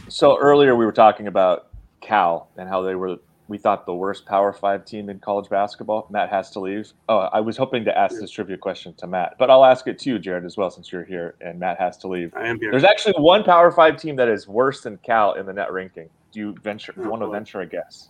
[0.08, 1.66] So earlier we were talking about
[2.00, 6.06] Cal and how they were we thought the worst Power Five team in college basketball.
[6.10, 6.92] Matt has to leave.
[7.08, 9.98] Oh, I was hoping to ask this trivia question to Matt, but I'll ask it
[10.00, 12.32] to you, Jared, as well, since you're here and Matt has to leave.
[12.34, 12.70] I am here.
[12.70, 16.08] There's actually one Power Five team that is worse than Cal in the net ranking.
[16.32, 16.92] Do you venture?
[16.92, 18.08] Do you Oh, want to venture a guess?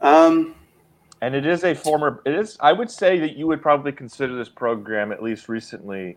[0.00, 0.54] Um,
[1.20, 2.22] And it is a former.
[2.24, 2.56] It is.
[2.60, 6.16] I would say that you would probably consider this program, at least recently,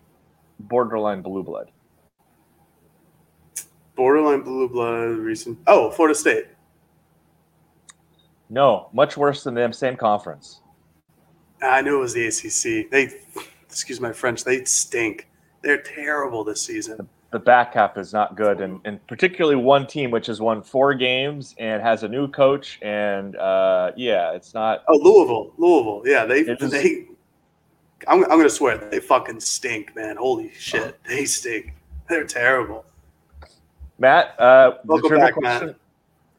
[0.60, 1.72] borderline blue blood.
[4.02, 5.60] Borderline blue blood recent.
[5.68, 6.48] Oh, Florida State.
[8.50, 9.72] No, much worse than them.
[9.72, 10.62] Same conference.
[11.62, 12.90] I knew it was the ACC.
[12.90, 13.14] They,
[13.70, 15.30] excuse my French, they stink.
[15.62, 17.08] They're terrible this season.
[17.32, 20.96] the back half is not good, and, and particularly one team which has won four
[20.96, 24.84] games and has a new coach, and uh, yeah, it's not.
[24.88, 26.02] Oh, Louisville, Louisville.
[26.06, 27.06] Yeah, they is- they.
[28.08, 30.18] I'm, I'm gonna swear they fucking stink, man.
[30.18, 31.74] Holy shit, they stink.
[32.10, 32.84] They're terrible.
[34.02, 35.60] Matt, uh, the Welcome trivia back, Matt.
[35.60, 35.76] question.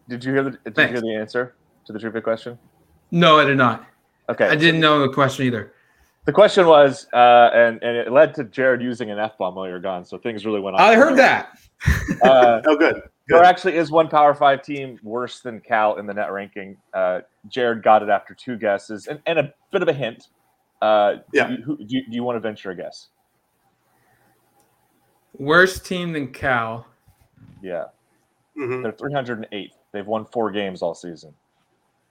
[0.09, 1.55] Did you hear the Did you hear the answer
[1.87, 2.59] to the trivia question?
[3.13, 3.87] No, I did not.
[4.29, 5.73] Okay, I didn't know the question either.
[6.25, 9.69] The question was, uh, and and it led to Jared using an f bomb while
[9.69, 10.75] you're gone, so things really went.
[10.75, 11.57] off I heard that.
[12.23, 12.97] Uh, Oh, good.
[13.29, 13.47] There Good.
[13.47, 16.77] actually is one Power Five team worse than Cal in the net ranking.
[16.93, 20.29] Uh, Jared got it after two guesses and, and a bit of a hint.
[20.83, 21.47] Uh, Yeah.
[21.47, 23.09] Do you, who, do, you, do you want to venture a guess?
[25.39, 26.87] Worse team than Cal.
[27.63, 27.85] Yeah,
[28.59, 28.83] Mhm.
[28.83, 29.73] they're 308th.
[29.93, 31.33] They've won four games all season.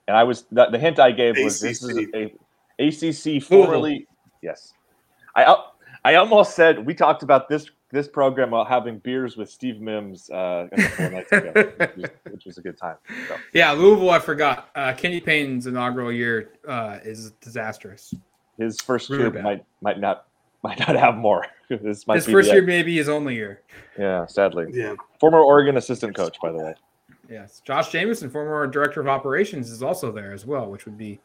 [0.08, 2.34] And I was the, the hint I gave was this is a
[2.80, 4.08] ACC formerly.
[4.42, 4.74] Yes,
[5.36, 9.50] I al- I almost said we talked about this this program while having beers with
[9.50, 12.96] Steve Mims uh, a couple of nights ago, which was, which was a good time.
[13.28, 13.36] So.
[13.54, 14.10] Yeah, Louisville.
[14.10, 14.70] I forgot.
[14.76, 18.14] Uh, Kenny Payne's inaugural year uh, is disastrous.
[18.58, 19.44] His first year bad.
[19.44, 20.26] might might not
[20.64, 21.46] might not have more.
[21.70, 23.62] this might His be first year, maybe his only year.
[23.98, 24.68] Yeah, sadly.
[24.72, 24.96] Yeah.
[25.20, 26.76] Former Oregon assistant coach, by the way.
[27.30, 31.20] Yes, Josh Jameson, former director of operations, is also there as well, which would be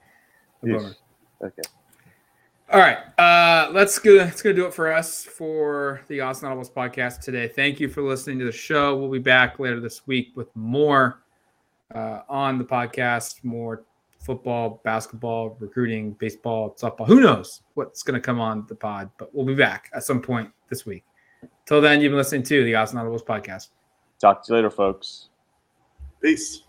[0.62, 0.82] a Yes.
[0.82, 0.94] bummer.
[1.42, 1.62] Okay.
[2.72, 4.16] All right, uh, let's go.
[4.16, 7.46] That's gonna do it for us for the Autzen Audibles podcast today.
[7.46, 8.96] Thank you for listening to the show.
[8.96, 11.22] We'll be back later this week with more
[11.94, 13.84] uh, on the podcast, more
[14.26, 17.06] football, basketball, recruiting, baseball, softball.
[17.06, 19.08] Who knows what's gonna come on the pod?
[19.16, 21.04] But we'll be back at some point this week.
[21.64, 23.68] Till then, you've been listening to the Autzen Audibles podcast.
[24.20, 25.28] Talk to you later, folks.
[26.20, 26.65] Peace.